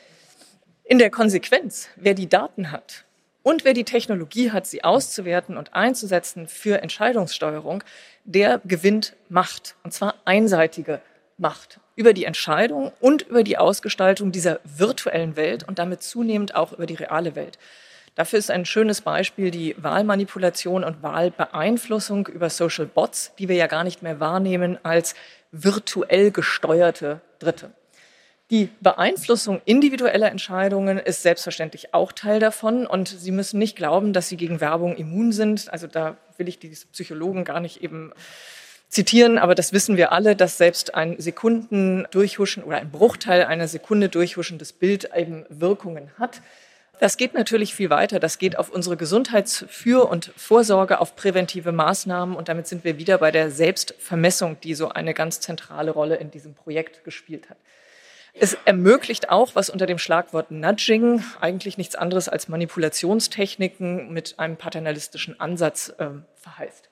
[0.85, 3.03] In der Konsequenz, wer die Daten hat
[3.43, 7.83] und wer die Technologie hat, sie auszuwerten und einzusetzen für Entscheidungssteuerung,
[8.23, 9.75] der gewinnt Macht.
[9.83, 11.01] Und zwar einseitige
[11.37, 16.71] Macht über die Entscheidung und über die Ausgestaltung dieser virtuellen Welt und damit zunehmend auch
[16.71, 17.59] über die reale Welt.
[18.15, 23.67] Dafür ist ein schönes Beispiel die Wahlmanipulation und Wahlbeeinflussung über Social Bots, die wir ja
[23.67, 25.13] gar nicht mehr wahrnehmen als
[25.51, 27.71] virtuell gesteuerte Dritte.
[28.49, 34.29] Die Beeinflussung individueller Entscheidungen ist selbstverständlich auch Teil davon und Sie müssen nicht glauben, dass
[34.29, 35.71] Sie gegen Werbung immun sind.
[35.71, 38.13] Also da will ich die Psychologen gar nicht eben
[38.89, 43.67] zitieren, aber das wissen wir alle, dass selbst ein Sekunden durchhuschen oder ein Bruchteil einer
[43.67, 46.41] Sekunde durchhuschendes Bild eben Wirkungen hat.
[46.99, 48.19] Das geht natürlich viel weiter.
[48.19, 52.35] Das geht auf unsere Gesundheitsfür- und Vorsorge, auf präventive Maßnahmen.
[52.35, 56.29] Und damit sind wir wieder bei der Selbstvermessung, die so eine ganz zentrale Rolle in
[56.29, 57.57] diesem Projekt gespielt hat.
[58.33, 64.57] Es ermöglicht auch, was unter dem Schlagwort Nudging eigentlich nichts anderes als Manipulationstechniken mit einem
[64.57, 66.88] paternalistischen Ansatz äh, verheißt.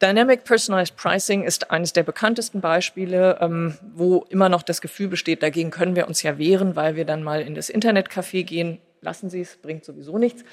[0.00, 5.42] Dynamic Personalized Pricing ist eines der bekanntesten Beispiele, ähm, wo immer noch das Gefühl besteht,
[5.42, 8.78] dagegen können wir uns ja wehren, weil wir dann mal in das Internetcafé gehen.
[9.00, 10.44] Lassen Sie es, bringt sowieso nichts.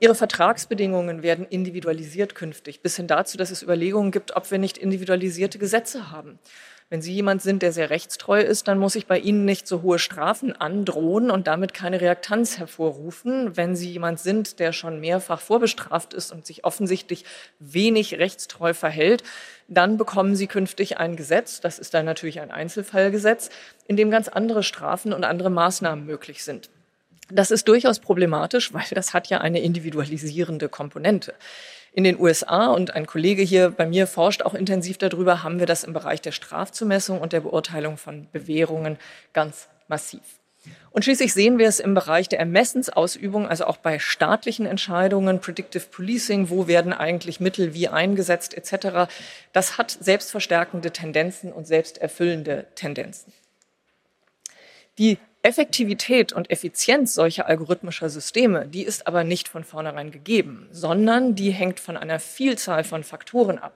[0.00, 4.78] Ihre Vertragsbedingungen werden individualisiert künftig, bis hin dazu, dass es Überlegungen gibt, ob wir nicht
[4.78, 6.38] individualisierte Gesetze haben.
[6.88, 9.82] Wenn Sie jemand sind, der sehr rechtstreu ist, dann muss ich bei Ihnen nicht so
[9.82, 13.56] hohe Strafen androhen und damit keine Reaktanz hervorrufen.
[13.56, 17.24] Wenn Sie jemand sind, der schon mehrfach vorbestraft ist und sich offensichtlich
[17.58, 19.24] wenig rechtstreu verhält,
[19.66, 23.50] dann bekommen Sie künftig ein Gesetz, das ist dann natürlich ein Einzelfallgesetz,
[23.88, 26.70] in dem ganz andere Strafen und andere Maßnahmen möglich sind.
[27.28, 31.34] Das ist durchaus problematisch, weil das hat ja eine individualisierende Komponente.
[31.96, 35.64] In den USA, und ein Kollege hier bei mir forscht auch intensiv darüber, haben wir
[35.64, 38.98] das im Bereich der Strafzumessung und der Beurteilung von Bewährungen
[39.32, 40.20] ganz massiv.
[40.90, 45.86] Und schließlich sehen wir es im Bereich der Ermessensausübung, also auch bei staatlichen Entscheidungen, Predictive
[45.90, 49.10] Policing, wo werden eigentlich Mittel wie eingesetzt etc.
[49.54, 53.32] Das hat selbstverstärkende Tendenzen und selbsterfüllende Tendenzen.
[54.98, 61.36] Die Effektivität und Effizienz solcher algorithmischer Systeme, die ist aber nicht von vornherein gegeben, sondern
[61.36, 63.72] die hängt von einer Vielzahl von Faktoren ab.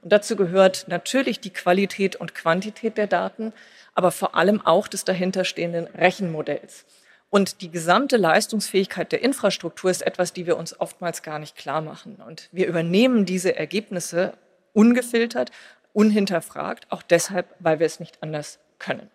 [0.00, 3.52] Und dazu gehört natürlich die Qualität und Quantität der Daten,
[3.94, 6.86] aber vor allem auch des dahinterstehenden Rechenmodells.
[7.28, 11.82] Und die gesamte Leistungsfähigkeit der Infrastruktur ist etwas, die wir uns oftmals gar nicht klar
[11.82, 12.16] machen.
[12.26, 14.32] Und wir übernehmen diese Ergebnisse
[14.72, 15.50] ungefiltert,
[15.92, 19.10] unhinterfragt, auch deshalb, weil wir es nicht anders können.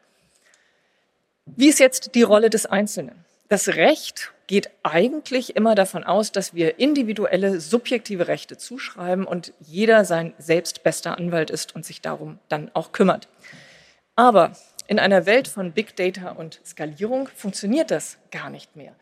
[1.46, 3.24] Wie ist jetzt die Rolle des Einzelnen?
[3.50, 10.06] Das Recht geht eigentlich immer davon aus, dass wir individuelle, subjektive Rechte zuschreiben und jeder
[10.06, 13.28] sein selbst bester Anwalt ist und sich darum dann auch kümmert.
[14.16, 14.54] Aber
[14.88, 18.94] in einer Welt von Big Data und Skalierung funktioniert das gar nicht mehr,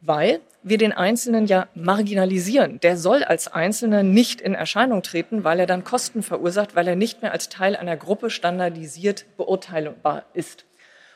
[0.00, 2.80] weil wir den Einzelnen ja marginalisieren.
[2.80, 6.96] Der soll als Einzelner nicht in Erscheinung treten, weil er dann Kosten verursacht, weil er
[6.96, 10.64] nicht mehr als Teil einer Gruppe standardisiert beurteilbar ist.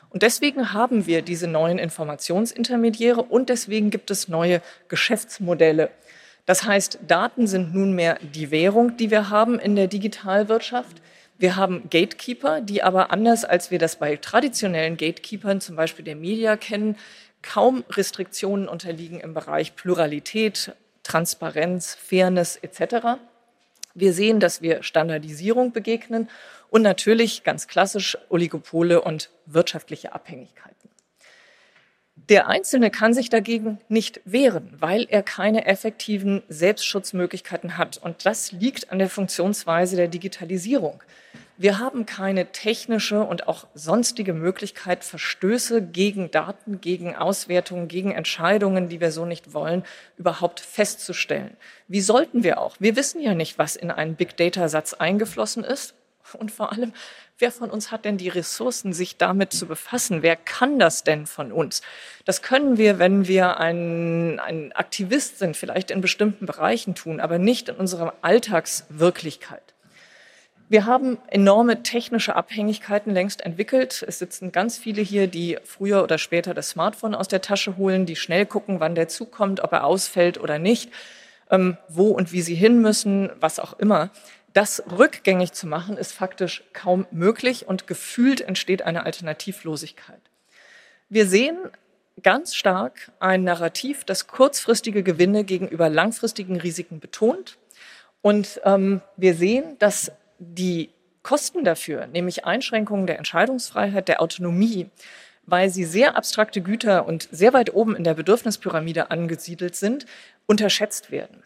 [0.09, 5.89] Und deswegen haben wir diese neuen Informationsintermediäre und deswegen gibt es neue Geschäftsmodelle.
[6.45, 11.01] Das heißt, Daten sind nunmehr die Währung, die wir haben in der Digitalwirtschaft.
[11.37, 16.15] Wir haben Gatekeeper, die aber anders als wir das bei traditionellen Gatekeepern, zum Beispiel der
[16.15, 16.95] Media kennen,
[17.41, 23.19] kaum Restriktionen unterliegen im Bereich Pluralität, Transparenz, Fairness etc.
[23.93, 26.29] Wir sehen, dass wir Standardisierung begegnen
[26.69, 30.77] und natürlich ganz klassisch Oligopole und wirtschaftliche Abhängigkeiten.
[32.29, 37.97] Der Einzelne kann sich dagegen nicht wehren, weil er keine effektiven Selbstschutzmöglichkeiten hat.
[37.97, 41.01] Und das liegt an der Funktionsweise der Digitalisierung.
[41.59, 48.89] Wir haben keine technische und auch sonstige Möglichkeit, Verstöße gegen Daten, gegen Auswertungen, gegen Entscheidungen,
[48.89, 49.83] die wir so nicht wollen,
[50.17, 51.55] überhaupt festzustellen.
[51.87, 52.75] Wie sollten wir auch?
[52.79, 55.95] Wir wissen ja nicht, was in einen Big Data Satz eingeflossen ist.
[56.35, 56.93] Und vor allem,
[57.39, 60.21] wer von uns hat denn die Ressourcen, sich damit zu befassen?
[60.21, 61.81] Wer kann das denn von uns?
[62.25, 67.37] Das können wir, wenn wir ein, ein Aktivist sind, vielleicht in bestimmten Bereichen tun, aber
[67.39, 69.73] nicht in unserer Alltagswirklichkeit.
[70.69, 74.03] Wir haben enorme technische Abhängigkeiten längst entwickelt.
[74.05, 78.05] Es sitzen ganz viele hier, die früher oder später das Smartphone aus der Tasche holen,
[78.05, 80.91] die schnell gucken, wann der Zug kommt, ob er ausfällt oder nicht,
[81.49, 84.09] ähm, wo und wie sie hin müssen, was auch immer.
[84.57, 90.19] Das rückgängig zu machen, ist faktisch kaum möglich und gefühlt entsteht eine Alternativlosigkeit.
[91.09, 91.59] Wir sehen
[92.23, 97.59] ganz stark ein Narrativ, das kurzfristige Gewinne gegenüber langfristigen Risiken betont.
[98.23, 100.89] Und ähm, wir sehen, dass die
[101.21, 104.89] Kosten dafür, nämlich Einschränkungen der Entscheidungsfreiheit, der Autonomie,
[105.45, 110.07] weil sie sehr abstrakte Güter und sehr weit oben in der Bedürfnispyramide angesiedelt sind,
[110.47, 111.43] unterschätzt werden.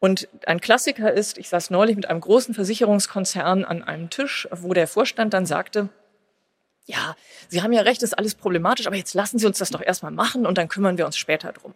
[0.00, 4.72] Und ein Klassiker ist, ich saß neulich mit einem großen Versicherungskonzern an einem Tisch, wo
[4.72, 5.88] der Vorstand dann sagte,
[6.86, 7.16] ja,
[7.48, 10.12] Sie haben ja recht, ist alles problematisch, aber jetzt lassen Sie uns das doch erstmal
[10.12, 11.74] machen und dann kümmern wir uns später drum.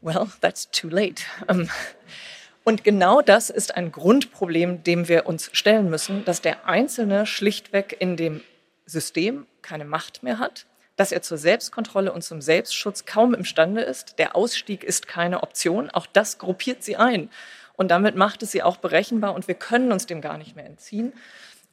[0.00, 1.22] Well, that's too late.
[1.48, 1.68] Ähm,
[2.64, 7.96] und genau das ist ein Grundproblem, dem wir uns stellen müssen, dass der Einzelne schlichtweg
[7.98, 8.42] in dem
[8.86, 10.66] System keine Macht mehr hat
[10.98, 14.18] dass er zur Selbstkontrolle und zum Selbstschutz kaum imstande ist.
[14.18, 15.90] Der Ausstieg ist keine Option.
[15.90, 17.30] Auch das gruppiert sie ein.
[17.76, 20.66] Und damit macht es sie auch berechenbar und wir können uns dem gar nicht mehr
[20.66, 21.12] entziehen.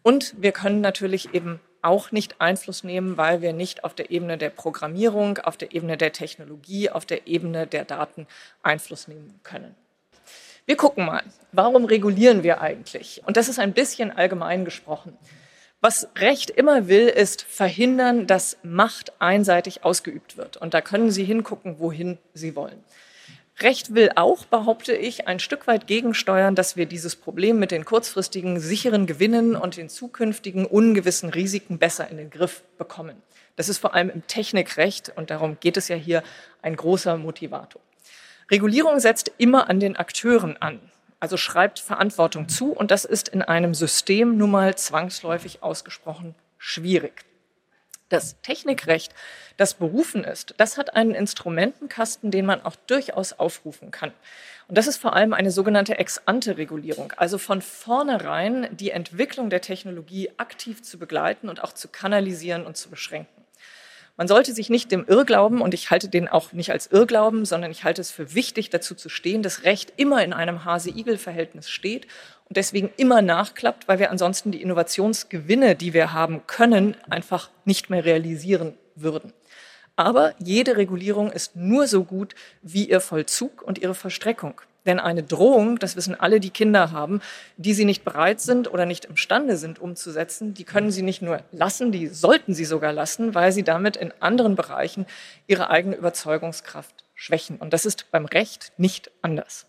[0.04, 4.38] Und wir können natürlich eben auch nicht Einfluss nehmen, weil wir nicht auf der Ebene
[4.38, 8.28] der Programmierung, auf der Ebene der Technologie, auf der Ebene der Daten
[8.62, 9.74] Einfluss nehmen können.
[10.68, 13.24] Wir gucken mal, warum regulieren wir eigentlich?
[13.26, 15.18] Und das ist ein bisschen allgemein gesprochen.
[15.88, 20.58] Was Recht immer will, ist verhindern, dass Macht einseitig ausgeübt wird.
[20.58, 22.84] Und da können Sie hingucken, wohin Sie wollen.
[23.60, 27.86] Recht will auch, behaupte ich, ein Stück weit gegensteuern, dass wir dieses Problem mit den
[27.86, 33.22] kurzfristigen sicheren Gewinnen und den zukünftigen ungewissen Risiken besser in den Griff bekommen.
[33.56, 36.24] Das ist vor allem im Technikrecht, und darum geht es ja hier,
[36.64, 37.80] ein großer Motivator.
[38.50, 40.80] Regulierung setzt immer an den Akteuren an,
[41.20, 47.26] also schreibt Verantwortung zu, und das ist in einem System nun mal zwangsläufig ausgesprochen schwierig.
[48.10, 49.14] Das Technikrecht,
[49.58, 54.12] das berufen ist, das hat einen Instrumentenkasten, den man auch durchaus aufrufen kann.
[54.68, 60.32] Und das ist vor allem eine sogenannte Ex-ante-Regulierung, also von vornherein die Entwicklung der Technologie
[60.38, 63.45] aktiv zu begleiten und auch zu kanalisieren und zu beschränken.
[64.18, 67.70] Man sollte sich nicht dem Irrglauben, und ich halte den auch nicht als Irrglauben, sondern
[67.70, 72.08] ich halte es für wichtig, dazu zu stehen, dass Recht immer in einem Hase-Igel-Verhältnis steht
[72.48, 77.90] und deswegen immer nachklappt, weil wir ansonsten die Innovationsgewinne, die wir haben können, einfach nicht
[77.90, 79.34] mehr realisieren würden.
[79.98, 84.62] Aber jede Regulierung ist nur so gut wie ihr Vollzug und ihre Verstreckung.
[84.86, 87.22] Denn eine Drohung, das wissen alle, die Kinder haben,
[87.58, 91.42] die sie nicht bereit sind oder nicht imstande sind umzusetzen, die können sie nicht nur
[91.52, 95.06] lassen, die sollten sie sogar lassen, weil sie damit in anderen Bereichen
[95.48, 97.58] ihre eigene Überzeugungskraft schwächen.
[97.58, 99.66] Und das ist beim Recht nicht anders.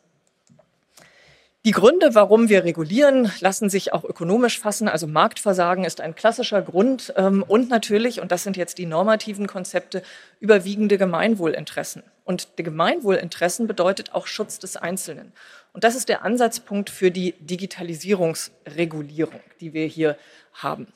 [1.67, 4.87] Die Gründe, warum wir regulieren, lassen sich auch ökonomisch fassen.
[4.87, 9.49] Also Marktversagen ist ein klassischer Grund ähm, und natürlich, und das sind jetzt die normativen
[9.49, 10.03] Konzepte,
[10.39, 12.05] überwiegende Gemeinwohlinteressen.
[12.27, 15.33] Und Gemeinwohlinteressen bedeutet auch Schutz des Einzelnen.
[15.73, 20.19] Und das ist der Ansatzpunkt für die Digitalisierungsregulierung, die wir hier
[20.53, 20.89] haben.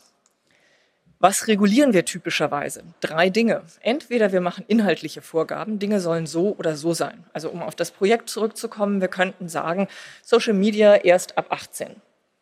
[1.20, 2.82] Was regulieren wir typischerweise?
[3.00, 3.62] Drei Dinge.
[3.80, 7.24] Entweder wir machen inhaltliche Vorgaben, Dinge sollen so oder so sein.
[7.32, 9.86] Also um auf das Projekt zurückzukommen, wir könnten sagen,
[10.22, 11.94] Social Media erst ab 18.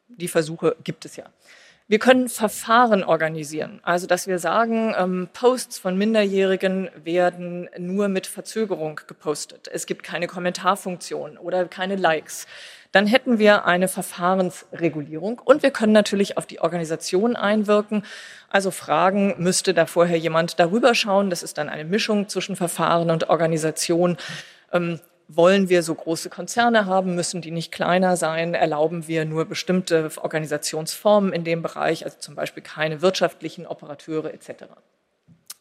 [0.07, 1.27] Die Versuche gibt es ja.
[1.89, 8.27] Wir können Verfahren organisieren, also dass wir sagen, ähm, Posts von Minderjährigen werden nur mit
[8.27, 9.69] Verzögerung gepostet.
[9.73, 12.47] Es gibt keine Kommentarfunktion oder keine Likes
[12.93, 18.05] dann hätten wir eine Verfahrensregulierung und wir können natürlich auf die Organisation einwirken.
[18.49, 21.29] Also fragen, müsste da vorher jemand darüber schauen?
[21.29, 24.17] Das ist dann eine Mischung zwischen Verfahren und Organisation.
[24.73, 27.15] Ähm, wollen wir so große Konzerne haben?
[27.15, 28.55] Müssen die nicht kleiner sein?
[28.55, 34.65] Erlauben wir nur bestimmte Organisationsformen in dem Bereich, also zum Beispiel keine wirtschaftlichen Operateure etc.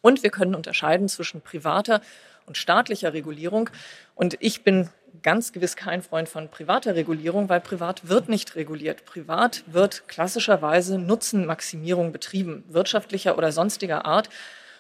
[0.02, 2.02] Und wir können unterscheiden zwischen privater
[2.46, 3.70] und staatlicher Regulierung.
[4.16, 4.90] Und ich bin
[5.22, 9.06] ganz gewiss kein Freund von privater Regulierung, weil privat wird nicht reguliert.
[9.06, 14.30] Privat wird klassischerweise Nutzenmaximierung betrieben, wirtschaftlicher oder sonstiger Art.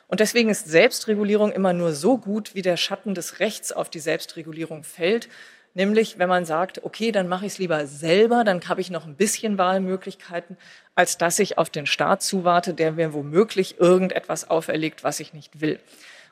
[0.07, 3.99] Und deswegen ist Selbstregulierung immer nur so gut, wie der Schatten des Rechts auf die
[3.99, 5.27] Selbstregulierung fällt.
[5.73, 9.05] Nämlich, wenn man sagt, okay, dann mache ich es lieber selber, dann habe ich noch
[9.05, 10.57] ein bisschen Wahlmöglichkeiten,
[10.95, 15.61] als dass ich auf den Staat zuwarte, der mir womöglich irgendetwas auferlegt, was ich nicht
[15.61, 15.79] will.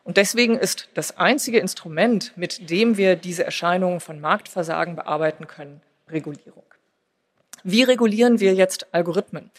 [0.03, 5.82] Und deswegen ist das einzige Instrument, mit dem wir diese Erscheinungen von Marktversagen bearbeiten können,
[6.09, 6.63] Regulierung.
[7.63, 9.51] Wie regulieren wir jetzt Algorithmen?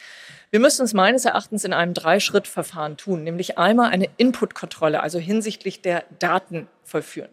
[0.51, 5.83] Wir müssen es meines Erachtens in einem Dreischrittverfahren tun, nämlich einmal eine Inputkontrolle, also hinsichtlich
[5.83, 7.31] der Daten vollführen.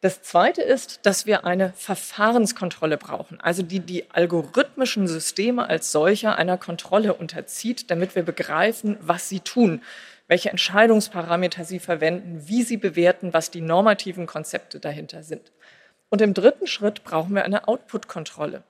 [0.00, 6.36] Das zweite ist, dass wir eine Verfahrenskontrolle brauchen, also die die algorithmischen Systeme als solcher
[6.36, 9.80] einer Kontrolle unterzieht, damit wir begreifen, was sie tun
[10.32, 15.52] welche Entscheidungsparameter sie verwenden, wie sie bewerten, was die normativen Konzepte dahinter sind.
[16.08, 18.62] Und im dritten Schritt brauchen wir eine Output-Kontrolle.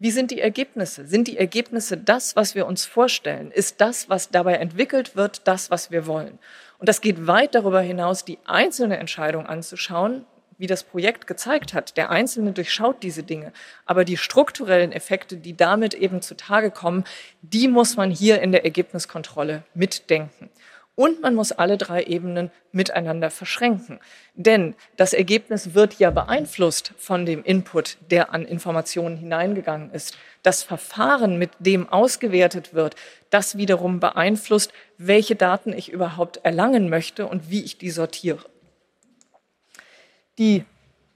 [0.00, 1.08] Wie sind die Ergebnisse?
[1.08, 3.50] Sind die Ergebnisse das, was wir uns vorstellen?
[3.50, 6.38] Ist das, was dabei entwickelt wird, das, was wir wollen?
[6.78, 10.24] Und das geht weit darüber hinaus, die einzelne Entscheidung anzuschauen,
[10.56, 11.96] wie das Projekt gezeigt hat.
[11.96, 13.52] Der Einzelne durchschaut diese Dinge.
[13.86, 17.02] Aber die strukturellen Effekte, die damit eben zutage kommen,
[17.42, 20.48] die muss man hier in der Ergebniskontrolle mitdenken.
[20.98, 24.00] Und man muss alle drei Ebenen miteinander verschränken.
[24.34, 30.18] Denn das Ergebnis wird ja beeinflusst von dem Input, der an Informationen hineingegangen ist.
[30.42, 32.96] Das Verfahren, mit dem ausgewertet wird,
[33.30, 38.44] das wiederum beeinflusst, welche Daten ich überhaupt erlangen möchte und wie ich die sortiere.
[40.36, 40.64] Die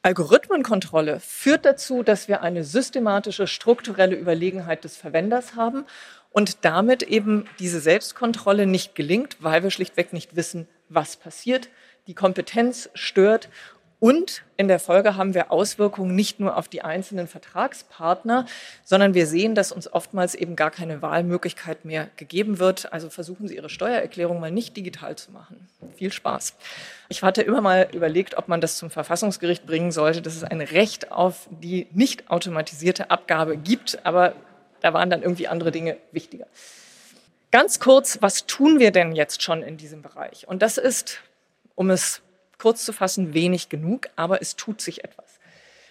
[0.03, 5.87] Algorithmenkontrolle führt dazu, dass wir eine systematische, strukturelle Überlegenheit des Verwenders haben
[6.33, 11.69] und damit eben diese Selbstkontrolle nicht gelingt, weil wir schlichtweg nicht wissen, was passiert.
[12.07, 13.49] Die Kompetenz stört
[14.03, 18.47] Und in der Folge haben wir Auswirkungen nicht nur auf die einzelnen Vertragspartner,
[18.83, 22.93] sondern wir sehen, dass uns oftmals eben gar keine Wahlmöglichkeit mehr gegeben wird.
[22.93, 25.69] Also versuchen Sie Ihre Steuererklärung mal nicht digital zu machen.
[25.95, 26.57] Viel Spaß.
[27.11, 30.63] Ich hatte immer mal überlegt, ob man das zum Verfassungsgericht bringen sollte, dass es ein
[30.63, 34.35] Recht auf die nicht automatisierte Abgabe gibt, aber
[34.83, 36.47] da waren dann irgendwie andere Dinge wichtiger.
[37.51, 40.49] Ganz kurz, was tun wir denn jetzt schon in diesem Bereich?
[40.49, 41.21] Und das ist,
[41.75, 42.23] um es
[42.59, 45.39] kurz zu fassen, wenig genug, aber es tut sich etwas.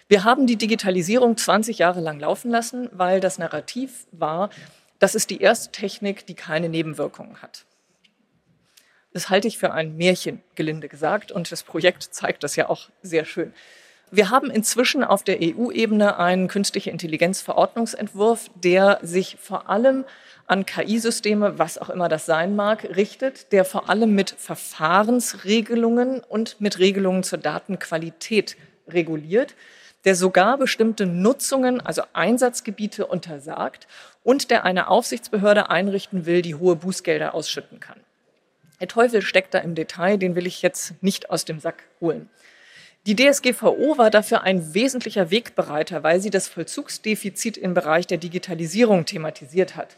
[0.08, 4.50] Wir haben die Digitalisierung 20 Jahre lang laufen lassen, weil das Narrativ war,
[4.98, 7.64] das ist die erste Technik, die keine Nebenwirkungen hat.
[9.12, 12.88] Das halte ich für ein Märchen, gelinde gesagt, und das Projekt zeigt das ja auch
[13.02, 13.54] sehr schön.
[14.14, 20.04] Wir haben inzwischen auf der EU-Ebene einen künstliche Intelligenzverordnungsentwurf, der sich vor allem
[20.46, 26.60] an KI-Systeme, was auch immer das sein mag, richtet, der vor allem mit Verfahrensregelungen und
[26.60, 29.54] mit Regelungen zur Datenqualität reguliert,
[30.04, 33.88] der sogar bestimmte Nutzungen, also Einsatzgebiete untersagt
[34.24, 38.00] und der eine Aufsichtsbehörde einrichten will, die hohe Bußgelder ausschütten kann.
[38.78, 42.28] Der Teufel steckt da im Detail, den will ich jetzt nicht aus dem Sack holen.
[43.04, 49.06] Die DSGVO war dafür ein wesentlicher Wegbereiter, weil sie das Vollzugsdefizit im Bereich der Digitalisierung
[49.06, 49.96] thematisiert hat.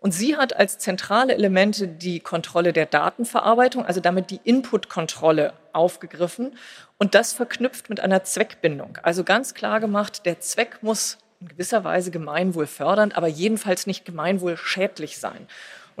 [0.00, 6.56] Und sie hat als zentrale Elemente die Kontrolle der Datenverarbeitung, also damit die Inputkontrolle aufgegriffen
[6.98, 8.98] und das verknüpft mit einer Zweckbindung.
[9.02, 14.04] Also ganz klar gemacht, der Zweck muss in gewisser Weise gemeinwohl fördernd, aber jedenfalls nicht
[14.04, 15.46] gemeinwohl schädlich sein.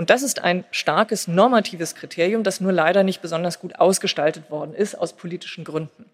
[0.00, 4.72] Und das ist ein starkes normatives Kriterium, das nur leider nicht besonders gut ausgestaltet worden
[4.72, 6.06] ist aus politischen Gründen.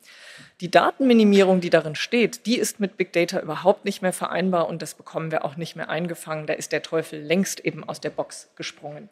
[0.60, 4.82] Die Datenminimierung, die darin steht, die ist mit Big Data überhaupt nicht mehr vereinbar und
[4.82, 6.48] das bekommen wir auch nicht mehr eingefangen.
[6.48, 9.08] Da ist der Teufel längst eben aus der Box gesprungen.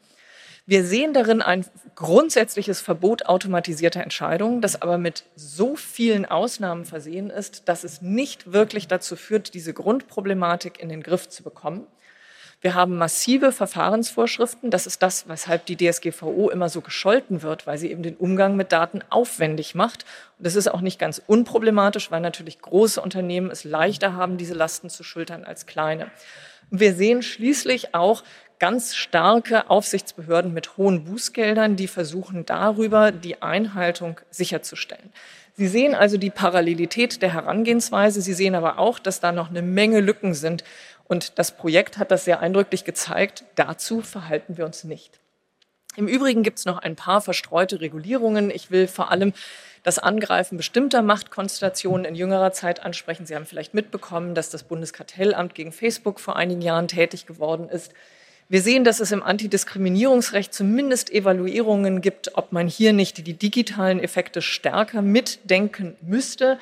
[0.66, 1.64] Wir sehen darin ein
[1.94, 8.52] grundsätzliches Verbot automatisierter Entscheidungen, das aber mit so vielen Ausnahmen versehen ist, dass es nicht
[8.52, 11.86] wirklich dazu führt, diese Grundproblematik in den Griff zu bekommen.
[12.64, 14.70] Wir haben massive Verfahrensvorschriften.
[14.70, 18.56] Das ist das, weshalb die DSGVO immer so gescholten wird, weil sie eben den Umgang
[18.56, 20.06] mit Daten aufwendig macht.
[20.38, 24.54] Und das ist auch nicht ganz unproblematisch, weil natürlich große Unternehmen es leichter haben, diese
[24.54, 26.10] Lasten zu schultern als kleine.
[26.70, 28.24] Wir sehen schließlich auch
[28.58, 35.12] ganz starke Aufsichtsbehörden mit hohen Bußgeldern, die versuchen darüber die Einhaltung sicherzustellen.
[35.56, 38.20] Sie sehen also die Parallelität der Herangehensweise.
[38.20, 40.64] Sie sehen aber auch, dass da noch eine Menge Lücken sind,
[41.06, 43.44] und das Projekt hat das sehr eindrücklich gezeigt.
[43.54, 45.20] Dazu verhalten wir uns nicht.
[45.96, 48.50] Im Übrigen gibt es noch ein paar verstreute Regulierungen.
[48.50, 49.32] Ich will vor allem
[49.84, 53.26] das Angreifen bestimmter Machtkonstellationen in jüngerer Zeit ansprechen.
[53.26, 57.92] Sie haben vielleicht mitbekommen, dass das Bundeskartellamt gegen Facebook vor einigen Jahren tätig geworden ist.
[58.48, 64.00] Wir sehen, dass es im Antidiskriminierungsrecht zumindest Evaluierungen gibt, ob man hier nicht die digitalen
[64.00, 66.58] Effekte stärker mitdenken müsste.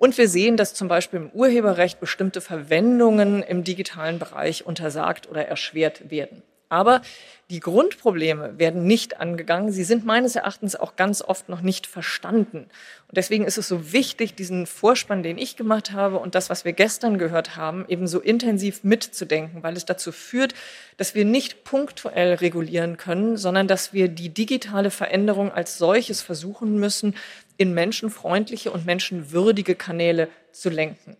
[0.00, 5.46] Und wir sehen, dass zum Beispiel im Urheberrecht bestimmte Verwendungen im digitalen Bereich untersagt oder
[5.46, 6.42] erschwert werden.
[6.70, 7.02] Aber
[7.50, 9.72] die Grundprobleme werden nicht angegangen.
[9.72, 12.68] Sie sind meines Erachtens auch ganz oft noch nicht verstanden.
[13.08, 16.64] Und deswegen ist es so wichtig, diesen Vorspann, den ich gemacht habe und das, was
[16.64, 20.54] wir gestern gehört haben, eben so intensiv mitzudenken, weil es dazu führt,
[20.96, 26.78] dass wir nicht punktuell regulieren können, sondern dass wir die digitale Veränderung als solches versuchen
[26.78, 27.16] müssen,
[27.56, 31.16] in menschenfreundliche und menschenwürdige Kanäle zu lenken.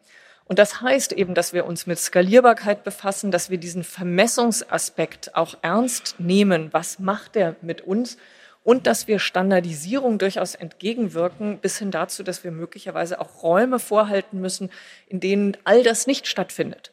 [0.50, 5.54] Und das heißt eben, dass wir uns mit Skalierbarkeit befassen, dass wir diesen Vermessungsaspekt auch
[5.62, 6.70] ernst nehmen.
[6.72, 8.16] Was macht der mit uns?
[8.64, 14.40] Und dass wir Standardisierung durchaus entgegenwirken, bis hin dazu, dass wir möglicherweise auch Räume vorhalten
[14.40, 14.70] müssen,
[15.06, 16.90] in denen all das nicht stattfindet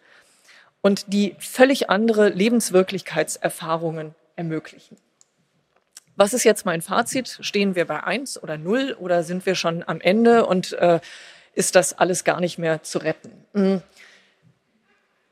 [0.82, 4.98] und die völlig andere Lebenswirklichkeitserfahrungen ermöglichen.
[6.16, 7.40] Was ist jetzt mein Fazit?
[7.42, 11.00] Stehen wir bei eins oder null oder sind wir schon am Ende und äh,
[11.58, 13.32] ist das alles gar nicht mehr zu retten?
[13.54, 13.82] Mhm.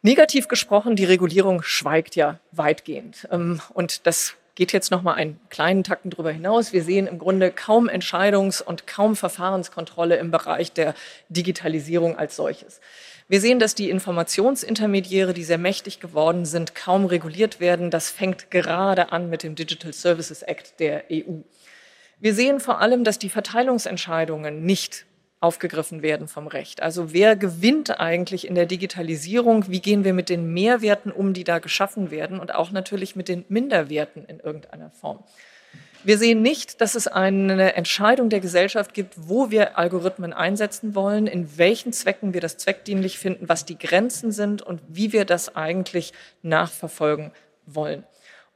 [0.01, 3.27] Negativ gesprochen, die Regulierung schweigt ja weitgehend.
[3.31, 6.73] Ähm, und das geht jetzt noch mal einen kleinen Takten darüber hinaus.
[6.73, 10.95] Wir sehen im Grunde kaum Entscheidungs- und kaum Verfahrenskontrolle im Bereich der
[11.29, 12.79] Digitalisierung als solches.
[13.27, 17.91] Wir sehen, dass die Informationsintermediäre, die sehr mächtig geworden sind, kaum reguliert werden.
[17.91, 21.41] Das fängt gerade an mit dem Digital Services Act der EU.
[22.19, 25.05] Wir sehen vor allem, dass die Verteilungsentscheidungen nicht
[25.45, 26.81] aufgegriffen werden vom Recht.
[26.81, 29.65] Also wer gewinnt eigentlich in der Digitalisierung?
[29.69, 33.29] Wie gehen wir mit den Mehrwerten um, die da geschaffen werden und auch natürlich mit
[33.29, 35.23] den Minderwerten in irgendeiner Form?
[36.03, 41.25] Wir sehen nicht, dass es eine Entscheidung der Gesellschaft gibt, wo wir Algorithmen einsetzen wollen,
[41.25, 45.55] in welchen Zwecken wir das zweckdienlich finden, was die Grenzen sind und wie wir das
[45.55, 47.31] eigentlich nachverfolgen
[47.65, 48.03] wollen.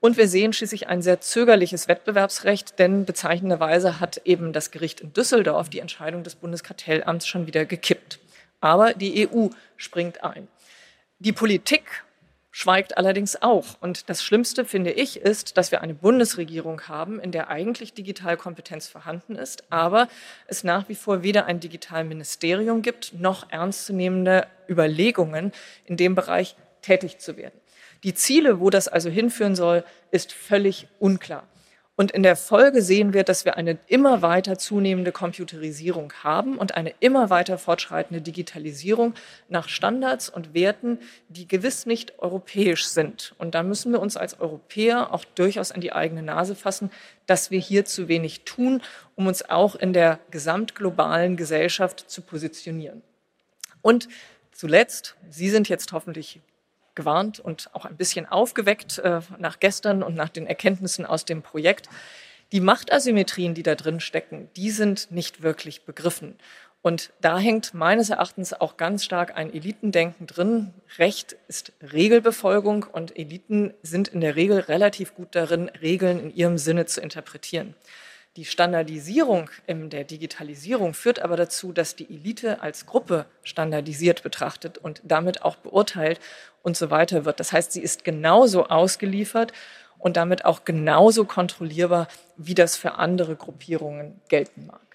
[0.02, 5.12] Und wir sehen schließlich ein sehr zögerliches Wettbewerbsrecht, denn bezeichnenderweise hat eben das Gericht in
[5.12, 8.20] Düsseldorf die Entscheidung des Bundeskartellamts schon wieder gekippt.
[8.62, 10.48] Aber die EU springt ein.
[11.20, 12.06] Die Politik
[12.52, 13.66] schweigt allerdings auch.
[13.82, 18.88] Und das Schlimmste, finde ich, ist, dass wir eine Bundesregierung haben, in der eigentlich Digitalkompetenz
[18.88, 20.08] vorhanden ist, aber
[20.48, 25.52] es nach wie vor weder ein Digitalministerium gibt, noch ernstzunehmende Überlegungen,
[25.86, 27.59] in dem Bereich tätig zu werden.
[28.04, 31.48] Die Ziele, wo das also hinführen soll, ist völlig unklar.
[32.00, 36.76] Und in der Folge sehen wir, dass wir eine immer weiter zunehmende Computerisierung haben und
[36.76, 39.16] eine immer weiter fortschreitende Digitalisierung
[39.50, 43.36] nach Standards und Werten, die gewiss nicht europäisch sind.
[43.38, 46.90] Und da müssen wir uns als Europäer auch durchaus an die eigene Nase fassen,
[47.26, 48.82] dass wir hier zu wenig tun,
[49.16, 53.02] um uns auch in der gesamtglobalen Gesellschaft zu positionieren.
[53.82, 54.08] Und
[54.54, 56.40] zuletzt, Sie sind jetzt hoffentlich
[57.00, 61.42] gewarnt und auch ein bisschen aufgeweckt äh, nach gestern und nach den Erkenntnissen aus dem
[61.42, 61.88] Projekt.
[62.52, 66.36] Die Machtasymmetrien, die da drin stecken, die sind nicht wirklich begriffen.
[66.82, 70.74] Und da hängt meines Erachtens auch ganz stark ein Elitendenken drin.
[70.98, 76.58] Recht ist Regelbefolgung und Eliten sind in der Regel relativ gut darin, Regeln in ihrem
[76.58, 77.76] Sinne zu interpretieren.
[78.36, 84.78] Die Standardisierung in der Digitalisierung führt aber dazu, dass die Elite als Gruppe standardisiert betrachtet
[84.78, 86.20] und damit auch beurteilt
[86.62, 87.40] und so weiter wird.
[87.40, 89.52] Das heißt, sie ist genauso ausgeliefert
[89.98, 92.08] und damit auch genauso kontrollierbar,
[92.38, 94.89] wie das für andere Gruppierungen gelten mag.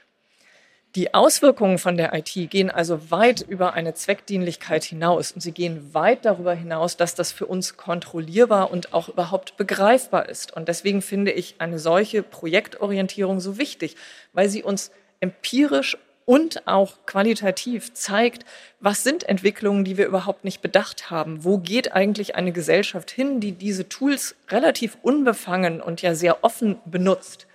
[0.97, 5.92] Die Auswirkungen von der IT gehen also weit über eine Zweckdienlichkeit hinaus und sie gehen
[5.92, 10.57] weit darüber hinaus, dass das für uns kontrollierbar und auch überhaupt begreifbar ist.
[10.57, 13.97] Und deswegen finde ich eine solche Projektorientierung so wichtig,
[14.32, 18.45] weil sie uns empirisch und auch qualitativ zeigt,
[18.78, 21.42] was sind Entwicklungen, die wir überhaupt nicht bedacht haben.
[21.42, 26.78] Wo geht eigentlich eine Gesellschaft hin, die diese Tools relativ unbefangen und ja sehr offen
[26.84, 27.49] benutzt?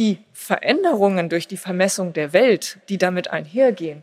[0.00, 4.02] Die Veränderungen durch die Vermessung der Welt, die damit einhergehen,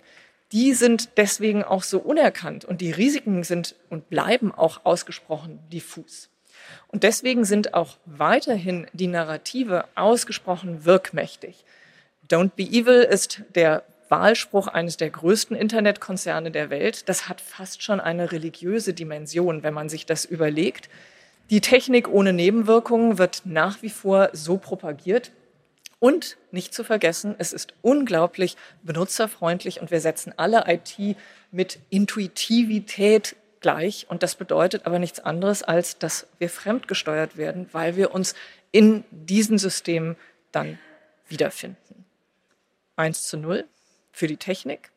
[0.52, 6.30] die sind deswegen auch so unerkannt und die Risiken sind und bleiben auch ausgesprochen diffus.
[6.90, 11.66] Und deswegen sind auch weiterhin die Narrative ausgesprochen wirkmächtig.
[12.30, 17.10] Don't be evil ist der Wahlspruch eines der größten Internetkonzerne der Welt.
[17.10, 20.90] Das hat fast schon eine religiöse Dimension, wenn man sich das überlegt.
[21.50, 25.32] Die Technik ohne Nebenwirkungen wird nach wie vor so propagiert.
[26.00, 31.18] Und nicht zu vergessen, es ist unglaublich benutzerfreundlich und wir setzen alle IT
[31.52, 34.06] mit Intuitivität gleich.
[34.10, 38.36] Und das bedeutet aber nichts anderes, als dass wir fremdgesteuert werden, weil wir uns
[38.72, 40.16] in diesen Systemen
[40.52, 40.78] dann
[41.28, 42.06] wiederfinden.
[42.96, 43.66] Eins zu null
[44.12, 44.92] für die Technik.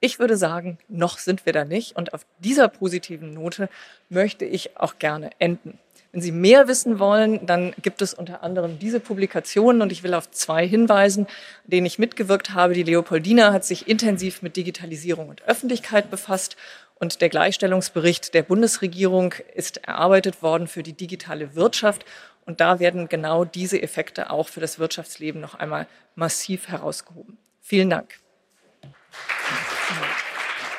[0.00, 1.96] Ich würde sagen, noch sind wir da nicht.
[1.96, 3.68] Und auf dieser positiven Note
[4.08, 5.78] möchte ich auch gerne enden.
[6.12, 10.12] Wenn Sie mehr wissen wollen, dann gibt es unter anderem diese Publikationen und ich will
[10.12, 11.26] auf zwei hinweisen,
[11.64, 12.74] denen ich mitgewirkt habe.
[12.74, 16.56] Die Leopoldina hat sich intensiv mit Digitalisierung und Öffentlichkeit befasst
[16.96, 22.04] und der Gleichstellungsbericht der Bundesregierung ist erarbeitet worden für die digitale Wirtschaft
[22.44, 27.38] und da werden genau diese Effekte auch für das Wirtschaftsleben noch einmal massiv herausgehoben.
[27.62, 28.18] Vielen Dank.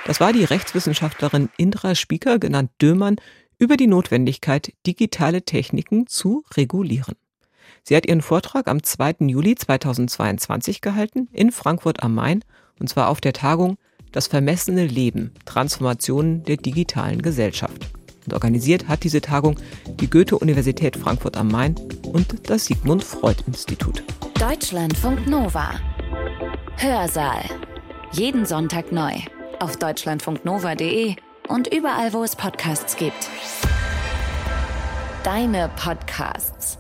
[0.06, 3.16] Das war die Rechtswissenschaftlerin Indra Spieker, genannt Dömann,
[3.58, 7.16] über die Notwendigkeit, digitale Techniken zu regulieren.
[7.84, 9.28] Sie hat ihren Vortrag am 2.
[9.28, 12.44] Juli 2022 gehalten in Frankfurt am Main
[12.80, 13.78] und zwar auf der Tagung
[14.12, 17.90] Das vermessene Leben, Transformationen der digitalen Gesellschaft.
[18.26, 19.60] Und organisiert hat diese Tagung
[20.00, 24.04] die Goethe-Universität Frankfurt am Main und das Sigmund Freud Institut.
[24.40, 25.72] Deutschlandfunk Nova.
[26.78, 27.44] Hörsaal.
[28.12, 29.14] Jeden Sonntag neu
[29.60, 31.16] auf deutschlandfunknova.de
[31.48, 33.30] und überall, wo es Podcasts gibt.
[35.24, 36.78] Deine Podcasts.